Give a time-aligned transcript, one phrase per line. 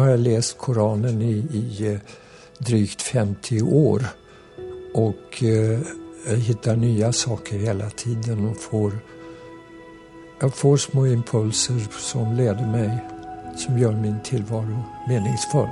[0.00, 1.98] har jag läst Koranen i, i eh,
[2.58, 4.06] drygt 50 år
[4.94, 5.80] och eh,
[6.28, 8.92] jag hittar nya saker hela tiden och får,
[10.40, 13.04] jag får små impulser som leder mig,
[13.56, 15.68] som gör min tillvaro meningsfull.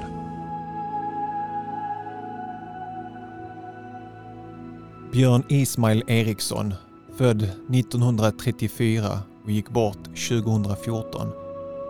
[5.12, 6.74] Björn Ismail Eriksson,
[7.16, 11.28] född 1934 och gick bort 2014,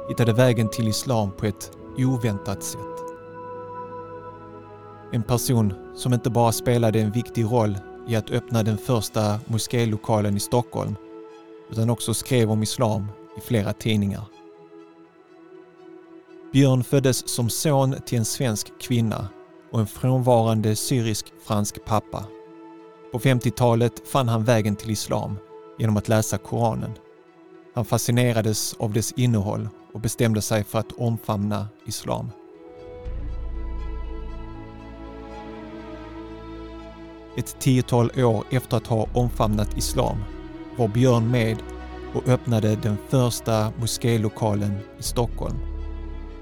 [0.09, 2.81] hittade vägen till islam på ett oväntat sätt.
[5.13, 10.37] En person som inte bara spelade en viktig roll i att öppna den första moskélokalen
[10.37, 10.97] i Stockholm
[11.71, 14.25] utan också skrev om islam i flera tidningar.
[16.53, 19.29] Björn föddes som son till en svensk kvinna
[19.73, 22.25] och en frånvarande syrisk-fransk pappa.
[23.13, 25.39] På 50-talet fann han vägen till islam
[25.79, 26.93] genom att läsa Koranen.
[27.75, 32.31] Han fascinerades av dess innehåll och bestämde sig för att omfamna islam.
[37.37, 40.17] Ett tiotal år efter att ha omfamnat islam
[40.77, 41.57] var Björn med
[42.15, 45.59] och öppnade den första moskélokalen i Stockholm.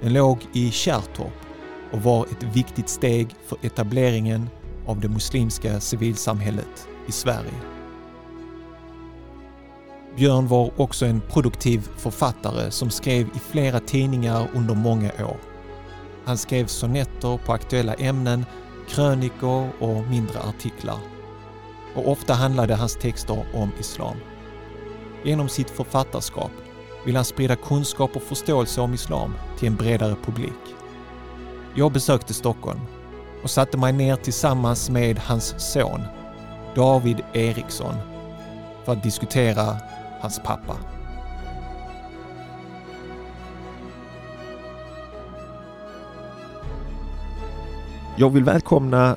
[0.02, 1.34] Den låg i Kärrtorp
[1.92, 4.48] och var ett viktigt steg för etableringen
[4.86, 7.75] av det muslimska civilsamhället i Sverige.
[10.16, 15.36] Björn var också en produktiv författare som skrev i flera tidningar under många år.
[16.24, 18.44] Han skrev sonetter på aktuella ämnen,
[18.88, 20.98] krönikor och mindre artiklar.
[21.94, 24.16] Och ofta handlade hans texter om islam.
[25.24, 26.50] Genom sitt författarskap
[27.06, 30.74] vill han sprida kunskap och förståelse om islam till en bredare publik.
[31.74, 32.80] Jag besökte Stockholm
[33.42, 36.00] och satte mig ner tillsammans med hans son
[36.74, 37.94] David Eriksson
[38.84, 39.76] för att diskutera
[40.26, 40.76] hans pappa.
[48.16, 49.16] Jag vill välkomna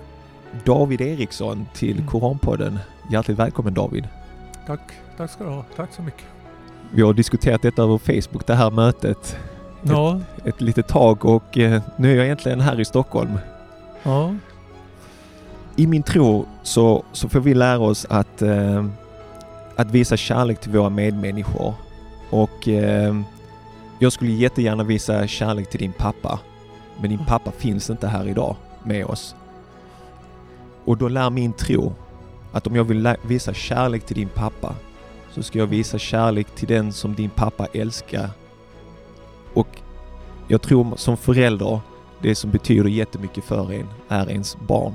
[0.66, 2.08] David Eriksson till Mm.
[2.08, 2.80] Koranpodden.
[3.12, 4.08] Hjärtligt välkommen David.
[4.68, 4.80] Tack,
[5.18, 5.64] tack ska du ha.
[5.76, 6.24] Tack så mycket.
[6.92, 9.38] Vi har diskuterat detta över Facebook, det här mötet,
[9.82, 13.40] Ja, ett litet tag och eh, nu är jag egentligen här i Stockholm.
[14.04, 14.36] ja,
[15.76, 18.86] I min tro så, så får vi lära oss att, eh,
[19.80, 21.74] att visa kärlek till våra medmänniskor.
[22.30, 23.22] Och eh,
[24.00, 26.40] jag skulle jättegärna visa kärlek till din pappa.
[27.02, 29.36] Men din pappa finns inte här idag med oss.
[30.86, 31.94] Och då lär min tro
[32.52, 34.76] att om jag vill visa kärlek till din pappa
[35.32, 38.30] så ska jag visa kärlek till den som din pappa älskar.
[39.54, 39.82] Och
[40.48, 41.80] jag tror som förälder,
[42.22, 44.94] det som betyder jättemycket för en är ens barn.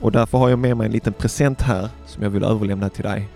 [0.00, 3.04] Och därför har jag med mig en liten present här som jag vill överlämna till
[3.04, 3.28] dig.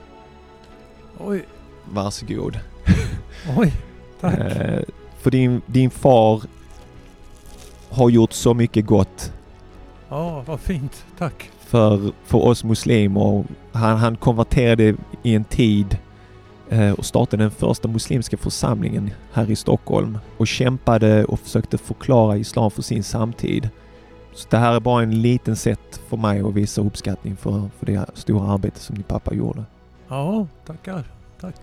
[1.18, 1.44] Oj,
[1.92, 2.58] Varsågod.
[3.56, 3.72] oj,
[4.20, 4.38] tack.
[4.38, 4.82] Eh,
[5.18, 6.42] för din, din far
[7.90, 9.32] har gjort så mycket gott
[10.08, 11.04] Ja, vad fint.
[11.18, 11.50] Tack.
[11.60, 13.44] för, för oss muslimer.
[13.72, 15.98] Han, han konverterade i en tid
[16.70, 22.36] eh, och startade den första muslimska församlingen här i Stockholm och kämpade och försökte förklara
[22.36, 23.68] islam för sin samtid.
[24.34, 27.86] Så det här är bara en liten sätt för mig att visa uppskattning för, för
[27.86, 29.64] det stora arbete som din pappa gjorde.
[30.08, 31.04] Ja, tackar.
[31.40, 31.56] Tack.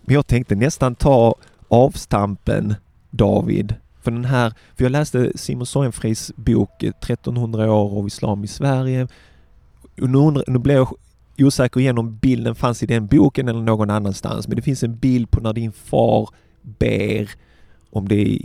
[0.00, 1.34] Men jag tänkte nästan ta
[1.68, 2.74] avstampen
[3.10, 3.74] David.
[4.00, 9.08] För den här, för jag läste Simon Sojenfris bok 1300 år av islam i Sverige.
[10.00, 10.88] Och nu, undrar, nu blev jag
[11.38, 14.48] osäker igen om bilden fanns i den boken eller någon annanstans.
[14.48, 16.28] Men det finns en bild på när din far
[16.62, 17.30] ber
[17.90, 18.38] om det är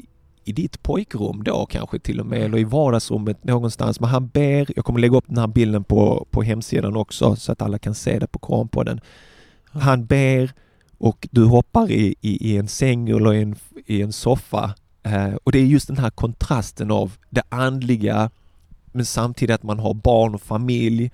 [0.45, 3.99] i ditt pojkrum då kanske till och med eller i vardagsrummet någonstans.
[3.99, 7.51] Men han ber, jag kommer lägga upp den här bilden på, på hemsidan också så
[7.51, 9.01] att alla kan se det på Koranpodden.
[9.65, 10.53] Han ber
[10.97, 14.73] och du hoppar i, i, i en säng eller i en, i en soffa.
[15.03, 18.29] Eh, och det är just den här kontrasten av det andliga
[18.95, 21.11] men samtidigt att man har barn och familj.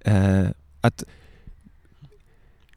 [0.00, 0.46] Eh,
[0.80, 1.04] att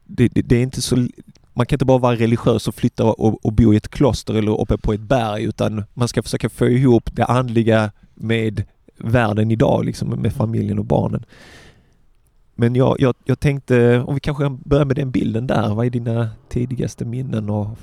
[0.04, 1.08] det, det, det är inte så
[1.54, 4.62] man kan inte bara vara religiös och flytta och, och bo i ett kloster eller
[4.62, 8.64] uppe på ett berg utan man ska försöka få ihop det andliga med
[8.98, 11.26] världen idag, liksom med familjen och barnen.
[12.56, 15.76] Men jag, jag, jag tänkte om vi kanske kan börja med den bilden där.
[15.76, 17.78] Vad är dina tidigaste minnen och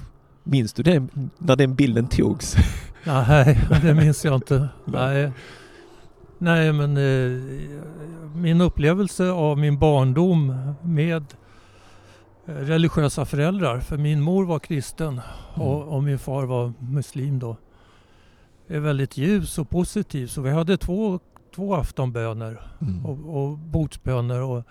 [0.44, 1.06] minns du det
[1.38, 2.56] när den bilden togs?
[3.05, 4.69] Nej, det minns jag inte.
[4.84, 5.31] Nej,
[6.38, 7.43] Nej men eh,
[8.34, 11.25] min upplevelse av min barndom med
[12.58, 15.20] religiösa föräldrar, för min mor var kristen
[15.55, 17.56] och, och min far var muslim då,
[18.69, 20.26] är väldigt ljus och positiv.
[20.26, 21.19] Så vi hade två,
[21.55, 23.06] två aftonböner Mm.
[23.06, 24.43] och, och bordsböner.
[24.43, 24.62] Och,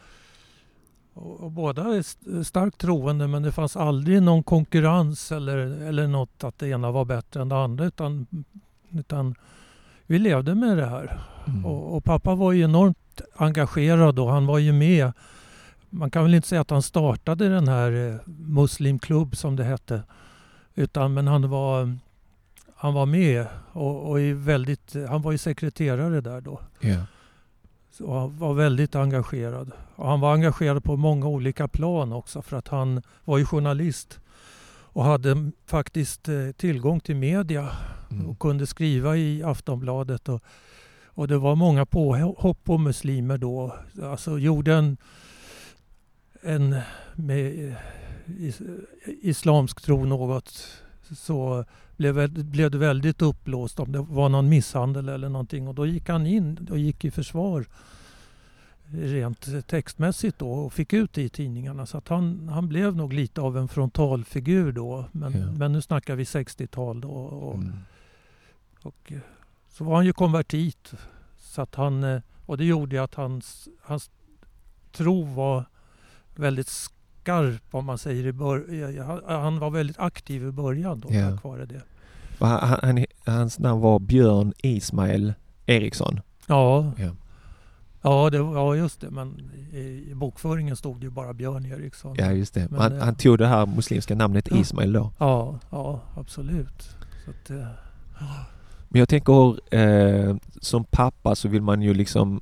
[1.13, 6.07] och, och båda är st- starkt troende men det fanns aldrig någon konkurrens eller, eller
[6.07, 7.85] något att det ena var bättre än det andra.
[7.85, 8.27] Utan
[8.91, 9.35] Utan
[10.05, 11.19] vi levde med det här.
[11.47, 11.65] Mm.
[11.65, 15.11] Och, och, pappa var ju enormt engagerad och han var ju med.
[15.89, 20.03] Man kan väl inte säga att han startade den här eh, Muslimklubb som det hette.
[20.75, 21.97] Utan men han var,
[22.75, 26.61] han var med och, och väldigt, han var ju sekreterare där då.
[26.81, 27.03] Yeah.
[27.91, 29.71] Så han var väldigt engagerad.
[29.95, 34.19] Och han var engagerad på många olika plan också för att han var ju journalist
[34.91, 37.69] och hade faktiskt eh, tillgång till media
[38.11, 38.29] Mm.
[38.29, 40.29] och kunde skriva i Aftonbladet.
[40.29, 40.43] Och,
[41.05, 43.75] och det var många påhopp på muslimer då.
[44.03, 44.97] Alltså gjorde en,
[46.41, 46.75] en
[47.15, 47.75] med
[48.39, 48.61] is,
[49.05, 50.67] islamsk tro något
[51.15, 51.65] så
[51.97, 55.67] blev, blev det väldigt uppblåst om det var någon misshandel eller någonting.
[55.67, 57.65] Och då gick han in och gick i försvar
[58.91, 61.85] rent textmässigt då och fick ut det i tidningarna.
[61.85, 65.05] Så att han, han blev nog lite av en frontalfigur då.
[65.11, 65.51] Men, Ja.
[65.51, 67.09] men nu snackar vi 60-tal då.
[67.11, 67.71] Och, Mm.
[68.83, 69.19] och, eh,
[69.69, 70.93] så var han ju konvertit.
[71.39, 74.11] Så att han, eh, och det gjorde att hans, hans
[74.91, 75.65] tro var
[76.39, 79.21] väldigt skarp om man säger i början.
[79.27, 81.31] Han var väldigt aktiv i början då Ja.
[81.31, 81.81] tack vare det.
[82.39, 85.33] Han, han, hans namn var Björn Ismail
[85.65, 86.19] Eriksson.
[86.47, 87.11] Ja, Ja.
[88.01, 89.09] ja, det, var- ja just det.
[89.09, 89.39] Men
[89.73, 92.15] i, bokföringen stod det ju bara Björn Eriksson.
[92.19, 92.67] Ja, just det.
[92.71, 94.57] Men, han, eh, han tog det här muslimska namnet Ja.
[94.57, 95.11] Ismail då.
[95.17, 96.89] Ja, ja absolut.
[97.29, 97.57] Att, eh,
[98.89, 102.41] Men jag tänker, eh, som pappa så vill man ju liksom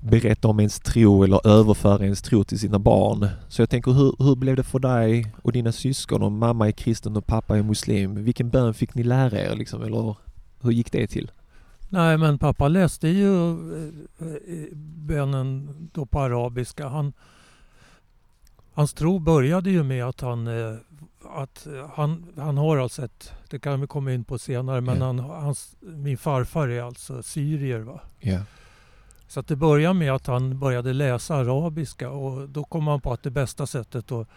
[0.00, 3.28] berätta om ens tro eller överföra ens tro till sina barn.
[3.48, 6.72] Så jag tänker, hur, hur blev det för dig och dina syskon om mamma är
[6.72, 8.24] kristen och pappa är muslim?
[8.24, 10.16] Vilken bön fick ni lära er liksom, eller
[10.60, 11.30] hur gick det till?
[11.88, 14.66] Nej, men pappa läste ju eh, eh,
[14.96, 16.88] bönen då på arabiska.
[16.88, 17.12] Han,
[18.72, 20.74] hans tro började ju med att han, eh,
[21.34, 25.06] att han, han har alltså ett, det kan vi komma in på senare, men Ja.
[25.06, 27.80] han, hans, min farfar är alltså syrier.
[27.80, 28.00] Va?
[28.20, 28.38] Ja.
[29.28, 33.12] Så att det började med att han började läsa arabiska och då kom han på
[33.12, 34.28] att det bästa sättet att,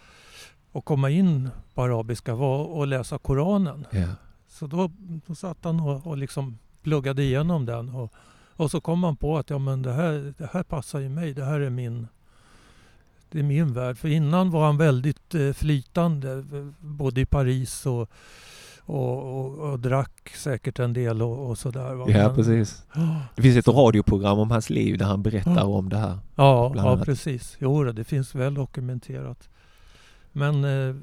[0.73, 3.87] att komma in på arabiska var att läsa Koranen.
[3.91, 4.07] Ja.
[4.47, 4.91] Så då,
[5.27, 7.89] då satt han och, och liksom pluggade igenom den.
[7.89, 8.13] Och,
[8.55, 11.33] och så kom han på att ja, men det, här, det här passar ju mig.
[11.33, 12.07] Det här är min,
[13.31, 13.97] det är min värld.
[13.97, 16.31] För innan var han väldigt eh, flytande.
[16.31, 18.09] eh, Både i Paris och,
[18.89, 21.89] och, och, och drack säkert en del och, och sådär.
[21.89, 22.83] ja, Men- precis.
[23.35, 26.17] Det finns ett radioprogram om hans liv där han berättar om det här.
[26.35, 27.57] Ja, ja precis.
[27.59, 29.49] Jo, det finns väl dokumenterat.
[30.31, 30.95] Men, eh,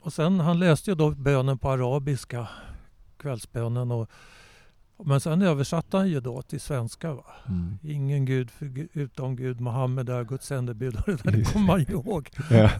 [0.00, 2.48] och sen han läste ju då bönen på arabiska,
[3.16, 3.90] kvällsbönen.
[3.90, 4.10] Och,
[4.96, 7.14] men sen översatte han ju då till svenska.
[7.14, 7.24] Va?
[7.48, 7.78] Mm.
[7.82, 10.96] Ingen gud för, utom Gud, Muhammed är Guds sändebud.
[11.06, 12.30] Det kommer man ju ihåg.
[12.50, 12.70] Ja.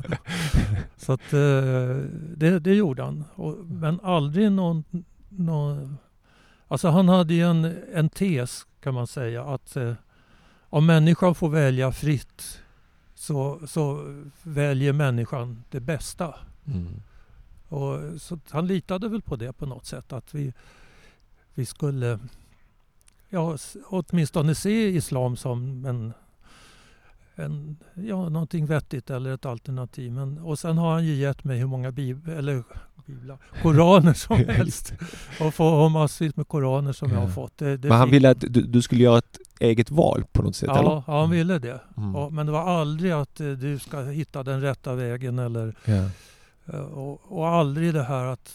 [0.96, 1.96] Så att, eh,
[2.37, 3.25] det, det gjorde han.
[3.34, 4.84] Och, men aldrig någon,
[5.28, 5.99] någon...
[6.69, 9.93] Alltså han hade ju en, en tes kan man säga att eh,
[10.60, 12.62] om människan får välja fritt
[13.14, 16.34] så, så väljer människan det bästa.
[16.67, 17.02] Mm.
[17.69, 20.12] Och, så han litade väl på det på något sätt.
[20.12, 20.52] Att vi,
[21.55, 22.19] vi skulle
[23.31, 23.56] ja,
[23.87, 26.12] åtminstone se islam som en,
[27.35, 30.13] en, ja, någonting vettigt eller ett alternativ.
[30.13, 32.63] Men, och sen har han ju gett mig hur många bib eller,
[33.06, 34.93] biblar, koraner som helst.
[35.41, 37.58] Och få massvis med koraner som jag har fått.
[37.58, 40.43] Det, det Men han fick- ville att du, du skulle göra ett eget val på
[40.43, 40.82] något sätt, eller?
[40.82, 41.81] Ja, ja, han ville det.
[41.96, 42.15] Mm.
[42.15, 46.08] Ja, men det var aldrig att eh, du ska hitta den rätta vägen eller Ja.
[46.67, 48.55] Eh, Och, och aldrig det här att,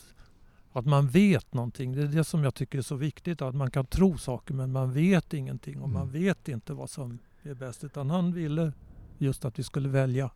[0.73, 1.91] att man vet någonting.
[1.95, 3.41] Det är det som jag tycker är så viktigt.
[3.41, 5.81] Att man kan tro saker men man vet ingenting.
[5.81, 6.13] Och man Mm.
[6.23, 7.83] vet inte vad som är bäst.
[7.83, 8.73] Utan han ville
[9.17, 10.29] just att vi skulle välja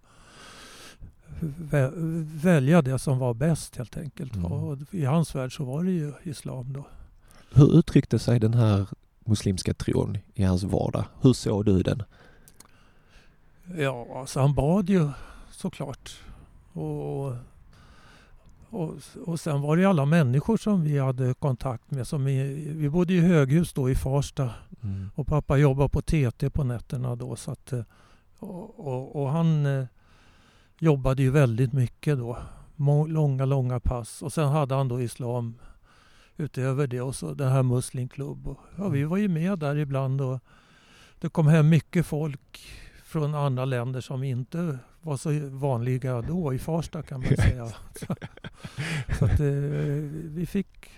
[1.60, 1.92] vä,
[2.44, 4.36] välja det som var bäst helt enkelt.
[4.36, 4.46] Mm.
[4.52, 6.86] Och I hans värld så var det ju islam då.
[7.54, 8.88] Hur uttryckte sig den här
[9.26, 11.06] muslimska tron i hans vardag?
[11.22, 12.04] Hur såg du den?
[13.78, 15.10] Ja, alltså han bad ju
[15.52, 16.12] såklart.
[16.74, 17.36] Och,
[18.74, 22.08] och, och sen var det alla människor som vi hade kontakt med.
[22.08, 24.50] Som vi, vi bodde i höghus då i Farsta
[24.84, 25.10] Mm.
[25.16, 27.36] och pappa jobbade på TT på nätterna då.
[27.36, 27.82] Så att, eh,
[28.40, 29.86] och, och, och han eh,
[30.80, 32.38] jobbade ju väldigt mycket då.
[33.08, 34.22] Långa, långa pass.
[34.22, 35.56] Och sen hade han då islam
[36.38, 38.48] utöver det och så den här muslimklubb.
[38.48, 40.40] Och, ja, vi var ju med där ibland och
[41.20, 42.60] det kom hem mycket folk
[43.14, 47.68] från andra länder som inte var så vanliga då i Farsta kan man säga.
[47.96, 48.16] Så,
[49.20, 49.46] så att, eh,
[50.36, 50.90] vi fick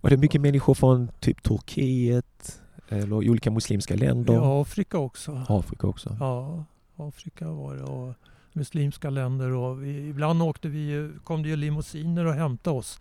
[0.00, 4.34] Var det mycket människor från typ Turkiet eller olika muslimska länder?
[4.34, 5.44] i Afrika också.
[5.48, 6.16] Afrika också?
[6.20, 6.64] Ja,
[6.96, 8.14] Afrika var det och
[8.52, 13.00] muslimska länder och vi, ibland åkte vi, kom det ju limousiner och hämtade oss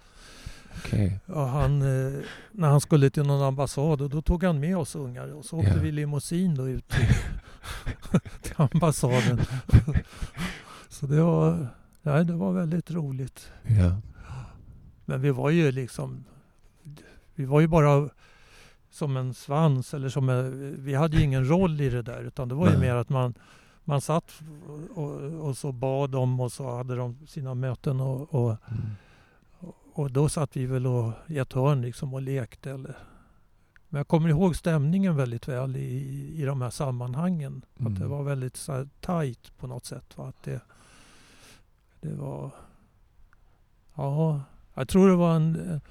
[0.85, 1.11] Okay.
[1.25, 2.19] Ja, han, eh,
[2.51, 5.57] när han skulle till någon ambassad och då tog han med oss ungar och så
[5.57, 5.81] åkte Ja.
[5.81, 7.05] vi limousin då ut till,
[8.41, 9.41] till ambassaden.
[10.89, 11.67] så det var,
[12.01, 13.51] nej, det var väldigt roligt.
[13.63, 13.95] Ja.
[15.05, 16.23] Men vi var ju liksom,
[17.35, 18.09] vi var ju bara
[18.89, 22.49] som en svans eller som en, vi hade ju ingen roll i det där utan
[22.49, 22.81] det var ju Nej.
[22.81, 23.33] mer att man,
[23.83, 24.41] man satt
[24.95, 28.85] och, och så bad dem och så hade de sina möten och, och, Mm.
[29.93, 32.71] och då satt vi väl och, i ett hörn liksom och lekte.
[32.71, 32.97] Eller.
[33.97, 37.61] Men jag kommer ihåg stämningen väldigt väl i, i de här sammanhangen.
[37.73, 38.09] Att det Mm.
[38.09, 40.17] var väldigt så här tajt på något sätt.
[40.17, 40.27] Va?
[40.27, 40.61] Att det,
[42.01, 42.51] det var...
[43.95, 44.41] Ja,
[44.73, 45.81] jag tror det var en...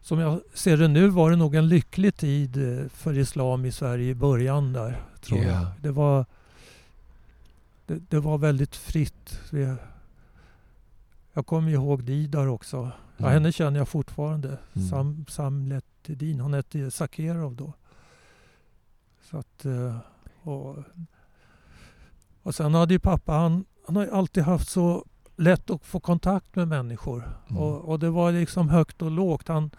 [0.00, 3.72] Som jag ser det nu var det nog en lycklig tid eh, för islam i
[3.72, 5.02] Sverige i början där.
[5.20, 5.48] Tror Ja.
[5.50, 5.66] jag.
[5.80, 6.26] Det var...
[7.86, 9.40] Det, det var väldigt fritt.
[11.32, 12.90] Jag kommer ihåg Didar också.
[13.16, 13.32] Ja, Mm.
[13.32, 14.58] henne känner jag fortfarande.
[14.74, 14.88] Mm.
[14.88, 16.40] Sam, Samletedin.
[16.40, 17.72] Hon hette Sakerov då.
[19.30, 19.96] Så att, eh,
[20.42, 20.76] och,
[22.42, 25.04] och sen hade ju pappa, han, han har ju alltid haft så
[25.36, 27.28] lätt att få kontakt med människor.
[27.50, 27.62] Mm.
[27.62, 29.48] Och, och det var liksom högt och lågt.
[29.48, 29.70] Han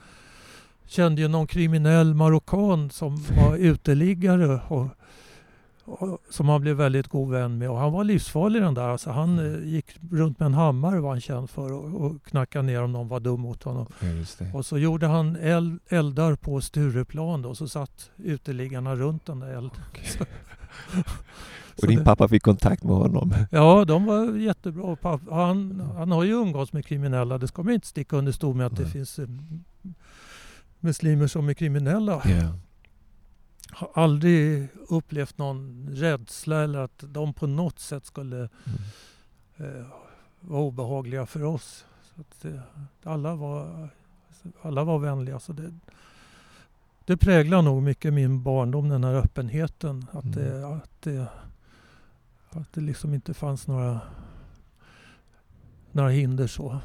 [0.85, 4.87] kände ju någon kriminell marockan som var uteliggare och,
[6.29, 7.69] som han blev väldigt god vän med.
[7.69, 8.87] Och han var livsfarlig den där.
[8.87, 9.53] Alltså han Mm.
[9.63, 12.91] eh, gick runt med en hammare var han känd för och, och knackade ner om
[12.91, 13.87] någon var dum mot honom.
[13.99, 14.07] Ja,
[14.39, 14.53] det.
[14.53, 19.39] Och så gjorde han eld, eldar på Stureplan då, och så satt uteliggarna runt den
[19.39, 19.71] där elden.
[20.05, 20.23] Så
[21.81, 23.33] Och din det- pappa fick kontakt med honom?
[23.51, 24.97] Ja, de var jättebra.
[25.31, 27.37] Han, han har ju umgåtts med kriminella.
[27.37, 28.91] Det ska man inte sticka under stol med att det Nej.
[28.91, 29.27] finns eh,
[30.79, 32.21] muslimer som är kriminella.
[32.25, 32.53] Ja.
[33.71, 38.49] Har aldrig upplevt någon rädsla eller att de på något sätt skulle Mm.
[39.57, 39.85] eh,
[40.41, 41.85] vara obehagliga för oss.
[42.15, 42.59] Så att, eh,
[43.03, 43.89] alla, var,
[44.61, 45.39] alla var vänliga.
[45.39, 45.73] Så det,
[47.05, 50.05] det präglar nog mycket min barndom, den här öppenheten.
[50.11, 50.31] Att, Mm.
[50.37, 51.27] det, att, det,
[52.49, 54.01] att det liksom inte fanns några,
[55.91, 56.79] några hinder så.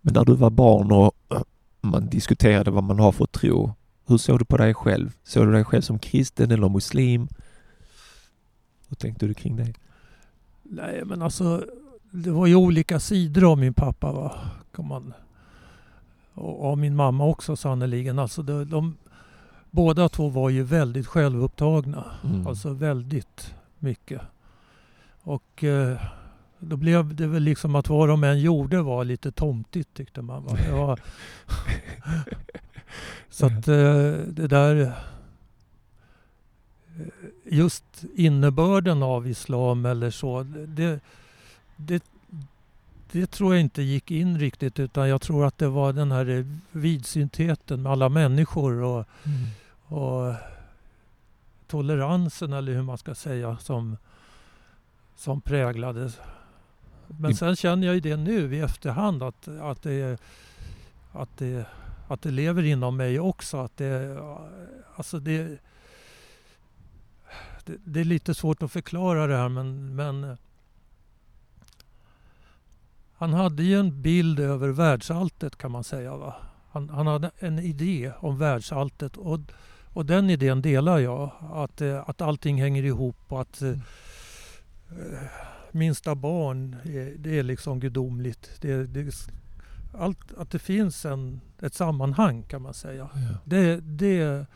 [0.00, 1.42] Men när du var barn och äh,
[1.80, 3.74] man diskuterade vad man har för tro,
[4.06, 5.16] hur såg du på dig själv?
[5.24, 7.28] Såg du dig själv som kristen eller muslim?
[8.88, 9.74] Hur tänkte du kring det?
[10.62, 11.64] Nej, men alltså
[12.10, 14.12] det var ju olika sidor av min pappa.
[14.12, 14.32] Va?
[14.74, 15.14] Kan man,
[16.34, 18.18] och av min mamma också sannerligen.
[18.18, 18.96] Alltså de, de,
[19.70, 22.04] båda två var ju väldigt självupptagna.
[22.24, 22.46] Mm.
[22.46, 24.22] Alltså väldigt mycket.
[25.22, 26.00] Och eh,
[26.58, 30.44] då blev det väl liksom att vad de än gjorde var lite tomtigt tyckte man.
[30.44, 30.58] Va?
[30.66, 31.00] Det var,
[33.30, 34.80] så att eh, det där...
[34.80, 34.92] eh,
[37.44, 40.42] Just innebörden av islam eller så.
[40.68, 41.00] Det,
[41.76, 42.04] det,
[43.12, 46.28] det tror jag inte gick in riktigt utan jag tror att det var den här
[46.28, 49.46] eh, vidsyntheten med alla människor och Mm.
[50.00, 50.34] och
[51.66, 53.96] toleransen eller hur man ska säga som,
[55.16, 56.10] som präglade.
[57.06, 60.20] Men sen känner jag ju det nu i efterhand att, att, det,
[61.12, 61.66] att, det,
[62.08, 63.56] att det lever inom mig också.
[63.56, 64.18] Att det,
[64.96, 65.60] alltså det,
[67.64, 70.36] det, det är lite svårt att förklara det här men, men eh,
[73.18, 76.16] han hade ju en bild över världsalltet kan man säga.
[76.16, 76.34] Va?
[76.70, 79.40] Han, han hade en idé om världsalltet och,
[79.92, 81.30] och den idén delar jag.
[81.40, 83.80] Att, eh, att allting hänger ihop och att mm.
[84.90, 85.28] eh,
[85.72, 88.50] minsta barn är, det är liksom gudomligt.
[88.60, 89.14] Det, det,
[89.98, 93.08] allt, att det finns en, ett sammanhang kan man säga.
[93.14, 93.38] Ja.
[93.44, 94.46] Det, det,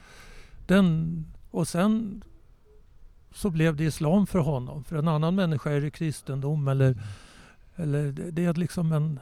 [0.66, 2.22] den, och sen
[3.34, 4.84] så blev det islam för honom.
[4.84, 7.02] För en annan människa är det kristendom eller,
[7.76, 9.20] eller det, det är liksom en...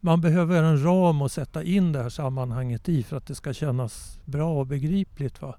[0.00, 3.52] Man behöver en ram att sätta in det här sammanhanget i för att det ska
[3.52, 5.42] kännas bra och begripligt.
[5.42, 5.54] Va?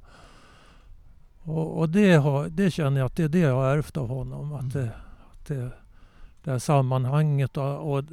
[1.39, 4.07] Och, och det, har, det känner jag att det är det jag har ärvt av
[4.07, 4.53] honom.
[4.53, 4.69] Att, Mm.
[4.69, 4.91] det,
[5.31, 5.71] att det,
[6.43, 8.03] det här sammanhanget och, och,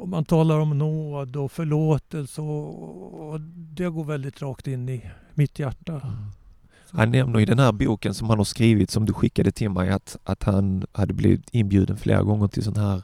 [0.00, 5.10] och man talar om nåd och förlåtelse och, och det går väldigt rakt in i
[5.34, 5.92] mitt hjärta.
[5.92, 6.16] Mm.
[6.90, 9.90] Han nämner i den här boken som han har skrivit som du skickade till mig
[9.90, 13.02] att, att han hade blivit inbjuden flera gånger till sån här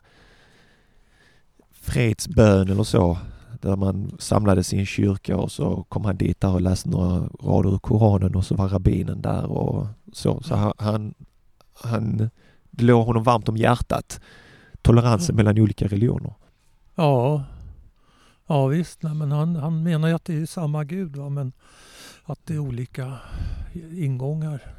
[1.73, 3.19] fredsbön eller så.
[3.61, 7.29] Där man samlades i en kyrka och så kom han dit där och läste några
[7.43, 10.41] rader ur Koranen och så var rabbinen där och så.
[10.43, 11.15] Så han, han,
[11.83, 12.31] han
[12.71, 14.21] det låg honom varmt om hjärtat.
[14.83, 15.45] Toleransen Mm.
[15.45, 16.35] mellan olika religioner.
[16.99, 17.45] Ja,
[18.47, 19.03] ja visst.
[19.03, 21.17] Nej, men han, han menar ju att det är samma Gud.
[21.17, 21.29] Va?
[21.29, 21.53] Men
[22.25, 23.19] att det är olika
[23.93, 24.75] ingångar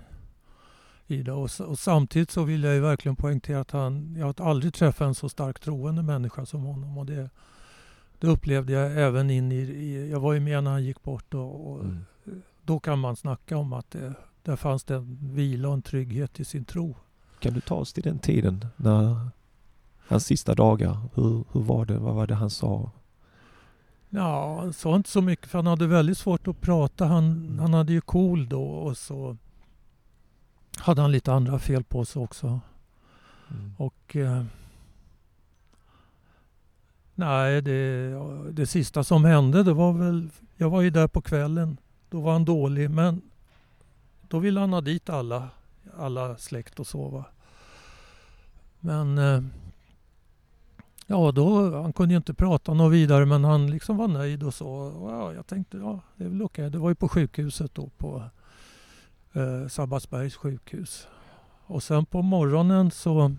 [1.07, 1.31] i det.
[1.31, 5.05] Och, och samtidigt så vill jag ju verkligen poängtera att han, jag har aldrig träffat
[5.07, 6.97] en så starkt troende människa som honom.
[6.97, 7.29] Och det,
[8.19, 11.33] det upplevde jag även in i, i, jag var ju med när han gick bort
[11.33, 11.83] och, och
[12.27, 12.41] Mm.
[12.63, 16.39] då kan man snacka om att det, där fanns det en vila och en trygghet
[16.39, 16.95] i sin tro.
[17.39, 19.27] Kan du ta oss till den tiden när
[20.09, 22.91] hans sista dagar, hur, hur var det, vad var det han sa?
[24.09, 27.05] Ja, han sa inte så mycket för han hade väldigt svårt att prata.
[27.05, 29.37] Han, han hade ju KOL då och så
[30.77, 32.59] hade han lite andra fel på sig också.
[33.49, 33.73] Mm.
[33.77, 34.43] Och eh,
[37.19, 38.13] Nej, det,
[38.51, 40.29] det sista som hände det var väl...
[40.55, 41.77] Jag var ju där på kvällen.
[42.09, 43.21] Då var han dålig men
[44.21, 45.49] då ville han ha dit alla,
[45.97, 47.25] alla släkt och sova.
[48.79, 49.43] Men eh,
[51.07, 54.53] ja, då, han kunde ju inte prata något vidare men han liksom var nöjd och
[54.53, 54.69] så.
[54.69, 56.69] Och ja, jag tänkte ja, det är väl okej.
[56.69, 58.23] Det var ju på sjukhuset då på
[59.33, 61.07] eh, Sabbatsbergs sjukhus.
[61.65, 63.35] Och sen på morgonen så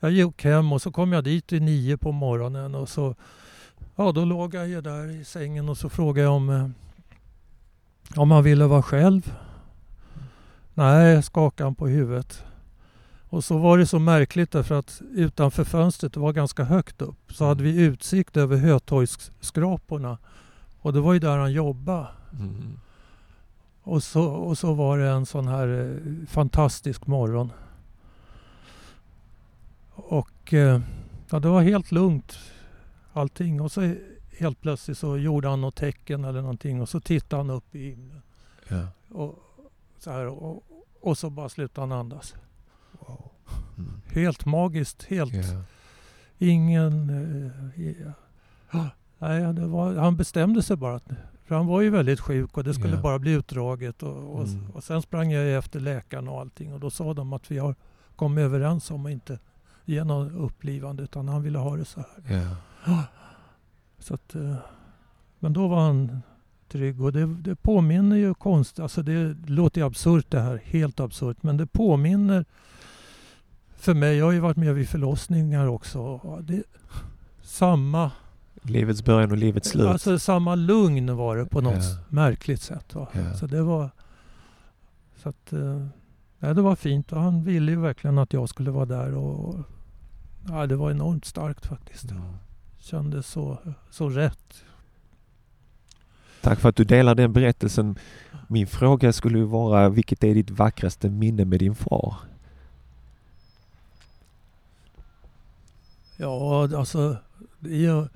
[0.00, 3.14] jag gick hem och så kom jag dit vid nio på morgonen och så
[3.96, 6.68] ja, då låg jag ju där i sängen och så frågade jag om eh,
[8.16, 9.34] om han ville vara själv.
[10.74, 12.44] Nej, skakade han på huvudet.
[13.30, 17.32] Och så var det så märkligt därför att utanför fönstret, det var ganska högt upp,
[17.32, 20.18] så hade vi utsikt över Hötorgsskraporna.
[20.80, 22.06] Och det var ju där han jobbade.
[22.32, 22.80] Mm.
[23.82, 27.52] Och så, och så var det en sån här eh, fantastisk morgon.
[29.94, 30.80] Och eh,
[31.30, 32.38] ja, det var helt lugnt
[33.12, 33.60] allting.
[33.60, 33.94] Och så
[34.38, 37.90] helt plötsligt så gjorde han något tecken eller någonting och så tittade han upp i
[37.90, 38.22] himlen.
[38.68, 38.86] Ja.
[39.08, 39.38] Och,
[39.98, 40.64] så här, och,
[41.00, 42.34] och så bara slutade han andas.
[43.78, 43.90] Mm.
[44.14, 45.62] Helt magiskt, helt Ja.
[46.38, 47.10] ingen...
[48.70, 48.80] Eh,
[49.18, 50.94] nej, var, han bestämde sig bara.
[50.96, 51.08] att-
[51.44, 53.00] För han var ju väldigt sjuk och det skulle Ja.
[53.02, 54.02] bara bli utdraget.
[54.02, 54.70] Och, och, Mm.
[54.70, 57.74] och sen sprang jag efter läkaren och allting och då sa de att vi har
[58.16, 59.38] kommit överens om att inte
[59.84, 62.56] ge något upplivande utan han ville ha det så här.
[62.86, 63.02] Ja.
[63.98, 64.54] Så att, eh,
[65.38, 66.22] men då var han
[66.68, 71.00] trygg och det, det påminner ju konst, alltså det låter ju absurt det här, helt
[71.00, 72.44] absurt, men det påminner
[73.78, 76.62] för mig, jag har ju varit med vid förlossningar också, det,
[77.42, 78.10] samma,
[78.62, 79.86] Livets början och livets slut.
[79.86, 81.98] alltså samma lugn var det på något Ja.
[82.08, 82.94] märkligt sätt.
[82.94, 83.08] Va?
[83.12, 83.34] Ja.
[83.34, 83.90] Så det var,
[85.22, 85.86] så att, eh,
[86.38, 89.56] ja, det var fint och han ville ju verkligen att jag skulle vara där och,
[90.48, 92.10] ja, det var enormt starkt faktiskt.
[92.10, 92.22] Mm.
[92.78, 93.58] Kändes så,
[93.90, 94.64] så rätt.
[96.40, 97.98] Tack för att du delar den berättelsen.
[98.48, 102.14] Min fråga skulle ju vara, vilket är ditt vackraste minne med din far?
[106.20, 107.16] Ja, alltså
[107.58, 108.08] det är, ju-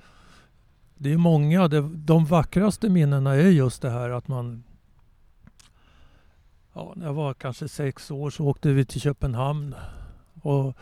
[0.95, 1.67] det är många.
[1.67, 4.63] Det, de vackraste minnena är just det här att man...
[6.73, 9.75] Ja, när jag var kanske sex år så åkte vi till Köpenhamn.
[10.41, 10.77] Och,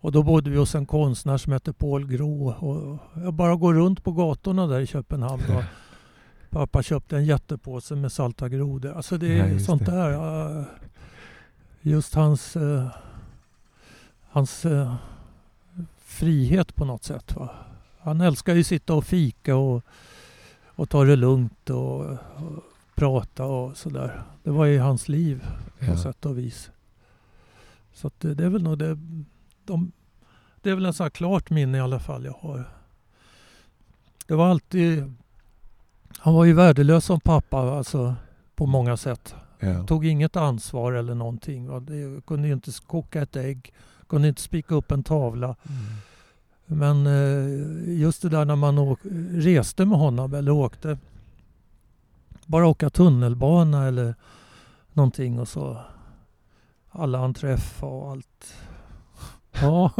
[0.00, 2.48] och då bodde vi hos en konstnär som hette Paul Gro.
[2.50, 5.42] Och jag bara går runt på gatorna där i Köpenhamn.
[5.56, 5.62] Och
[6.50, 8.92] pappa köpte en jättepåse med salta grodor.
[8.92, 9.92] Alltså det Ja, är just sånt det.
[9.92, 10.10] där.
[10.10, 10.64] ja,
[11.80, 12.56] Just hans...
[12.56, 12.86] eh,
[14.30, 14.94] hans eh,
[16.14, 17.36] frihet på något sätt.
[17.36, 17.50] Va?
[18.00, 19.82] Han älskar ju sitta och fika och,
[20.66, 22.18] och ta det lugnt och, och
[22.94, 24.22] prata och sådär.
[24.42, 25.44] Det var ju hans liv
[25.78, 25.96] på Ja.
[25.96, 26.70] sätt och vis.
[27.92, 28.98] Så att det, det är väl nog det.
[29.64, 29.92] De,
[30.62, 32.68] det är väl en sån klart minne i alla fall jag har.
[34.26, 35.14] Det var alltid...
[36.18, 38.14] Han var ju värdelös som pappa alltså
[38.54, 39.34] på många sätt.
[39.60, 39.86] Ja.
[39.86, 41.68] Tog inget ansvar eller någonting.
[41.68, 41.80] va.
[41.80, 43.72] Det, kunde ju inte koka ett ägg.
[44.08, 45.46] Kunde inte spika upp en tavla.
[45.46, 45.84] Mm.
[46.66, 48.98] Men eh, just det där när man åk,
[49.32, 50.98] reste med honom eller åkte.
[52.46, 54.14] Bara åka tunnelbana eller
[54.92, 55.78] någonting och så
[56.90, 58.54] alla han träffade och allt.
[59.60, 59.90] Ja,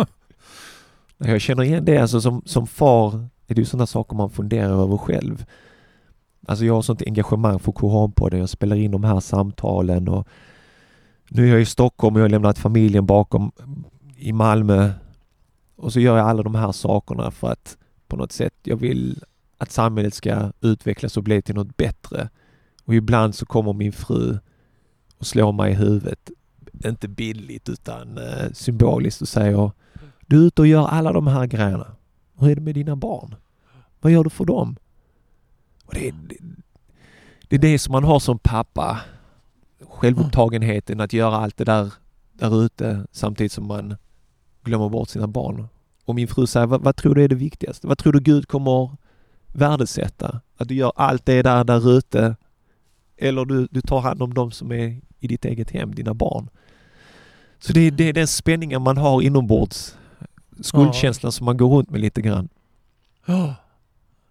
[1.18, 1.98] Jag känner igen det.
[1.98, 3.14] Alltså som, som far
[3.46, 5.44] är det ju sådana saker man funderar över själv.
[6.46, 8.40] Alltså jag har sånt engagemang för Koranpodden.
[8.40, 10.28] Jag spelar in de här samtalen och
[11.28, 13.52] nu är jag i Stockholm och jag har lämnat familjen bakom
[14.24, 14.92] i Malmö.
[15.76, 19.24] Och så gör jag alla de här sakerna för att på något sätt jag vill
[19.58, 22.28] att samhället ska utvecklas och bli till något bättre.
[22.84, 24.38] Och ibland så kommer min fru
[25.18, 26.30] och slår mig i huvudet.
[26.84, 29.70] Inte bildligt utan eh, symboliskt och säger
[30.20, 31.86] du är ute och gör alla de här grejerna.
[32.38, 33.34] Hur är det med dina barn?
[34.00, 34.76] Vad gör du för dem?
[35.84, 36.36] Och det, är, det,
[37.48, 39.00] det är det som man har som pappa.
[39.80, 41.92] Självupptagenheten att göra allt det där
[42.34, 43.96] där ute samtidigt som man
[44.64, 45.68] glömmer bort sina barn.
[46.04, 47.86] Och min fru säger, vad, vad tror du är det viktigaste?
[47.86, 48.96] Vad tror du Gud kommer
[49.52, 50.40] värdesätta?
[50.56, 52.36] Att du gör allt det där där ute
[53.16, 56.48] eller du, du tar hand om dem som är i ditt eget hem, dina barn.
[57.58, 59.96] Så det, är- det är den spänningen man har inombords
[60.60, 62.48] skuldkänslan som man går runt med lite grann.
[63.26, 63.54] ja.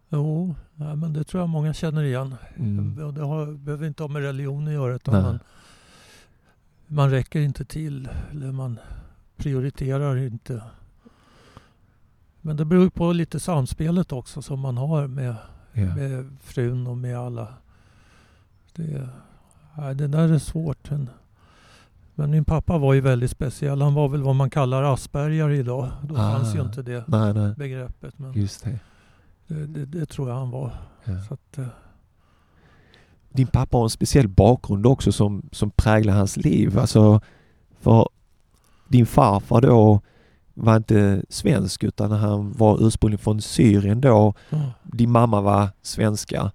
[0.09, 2.35] Jo, nej, men det tror jag många känner igen.
[2.57, 3.13] Mm.
[3.15, 5.39] Det har, behöver inte ha med religion att göra utan man,
[6.87, 8.79] man räcker inte till eller man
[9.37, 10.61] prioriterar inte.
[12.41, 15.35] Men det beror på lite samspelet också som man har med,
[15.73, 15.95] Ja.
[15.95, 17.47] med frun och med alla.
[18.75, 19.09] Det,
[19.77, 20.89] nej, det där är svårt.
[22.15, 23.81] Men, min pappa var ju väldigt speciell.
[23.81, 25.91] Han var väl vad man kallar Asperger idag.
[26.03, 26.17] Då Ah.
[26.37, 27.53] fanns ju inte det Nej, nej.
[27.57, 28.19] begreppet.
[28.19, 28.79] Men Just det.
[29.47, 30.73] det, det, det tror jag han var.
[31.05, 31.21] Ja.
[31.27, 31.65] Så att, eh,
[33.29, 36.79] Din pappa har en speciell bakgrund också som, som präglar hans liv.
[36.79, 37.21] Alltså,
[37.79, 38.09] för
[38.93, 40.01] din farfar då
[40.53, 44.33] var inte svensk utan han var ursprungligen från Syrien då.
[44.49, 44.71] ja.
[44.83, 46.51] Din mamma var svenska.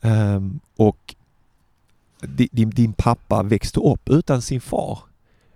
[0.00, 1.14] Ehm, och
[2.22, 4.98] di- din, din pappa växte upp utan sin far.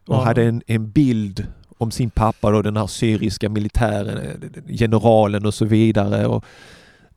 [0.06, 0.24] Och Ja.
[0.24, 1.46] hade en, en bild
[1.78, 6.26] om sin pappa då, den här syriska militären, eh, generalen och så vidare.
[6.26, 6.44] Och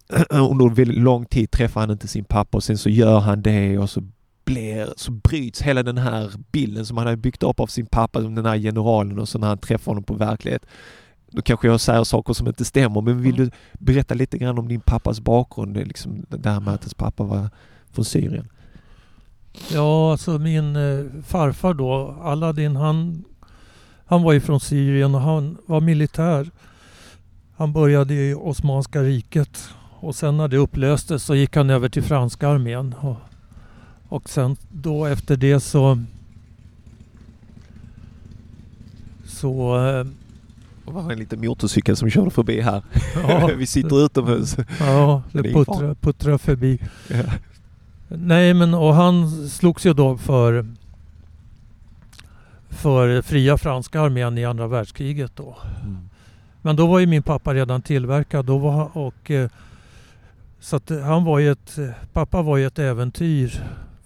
[0.30, 3.78] under väldigt lång tid träffar han inte sin pappa och sen så gör han det
[3.78, 4.02] och så
[4.46, 8.22] blir, så bryts hela den här bilden som han hade byggt upp av sin pappa,
[8.22, 10.66] som den här generalen och så när han träffar honom på verklighet.
[11.32, 14.68] Då kanske jag säger saker som inte stämmer men vill du berätta lite grann om
[14.68, 17.50] din pappas bakgrund, det liksom det här med att hans pappa var
[17.92, 18.48] från Syrien?
[19.72, 23.24] Ja, alltså min eh, farfar då, Aladdin, han,
[24.06, 26.50] han var ju från Syrien och han var militär.
[27.56, 32.04] Han började i Osmanska riket och sen när det upplöstes så gick han över till
[32.04, 32.96] franska armén.
[33.00, 33.16] Och,
[34.14, 36.04] och sen då efter det så
[39.26, 39.78] så
[40.86, 42.84] Det var en liten motorcykel som körde förbi här.
[43.16, 44.58] ja, Vi sitter utomhus.
[44.80, 46.80] ja, Det puttrade puttra förbi.
[47.08, 47.24] Ja.
[48.08, 50.66] Nej, men och han slogs ju då för
[52.70, 55.58] för fria franska armén i andra världskriget då.
[55.84, 56.10] Mm.
[56.62, 59.50] Men då var ju min pappa redan tillverkad då var, och eh,
[60.60, 61.80] så att han var ju ett,
[62.14, 63.64] pappa var ju ett äventyr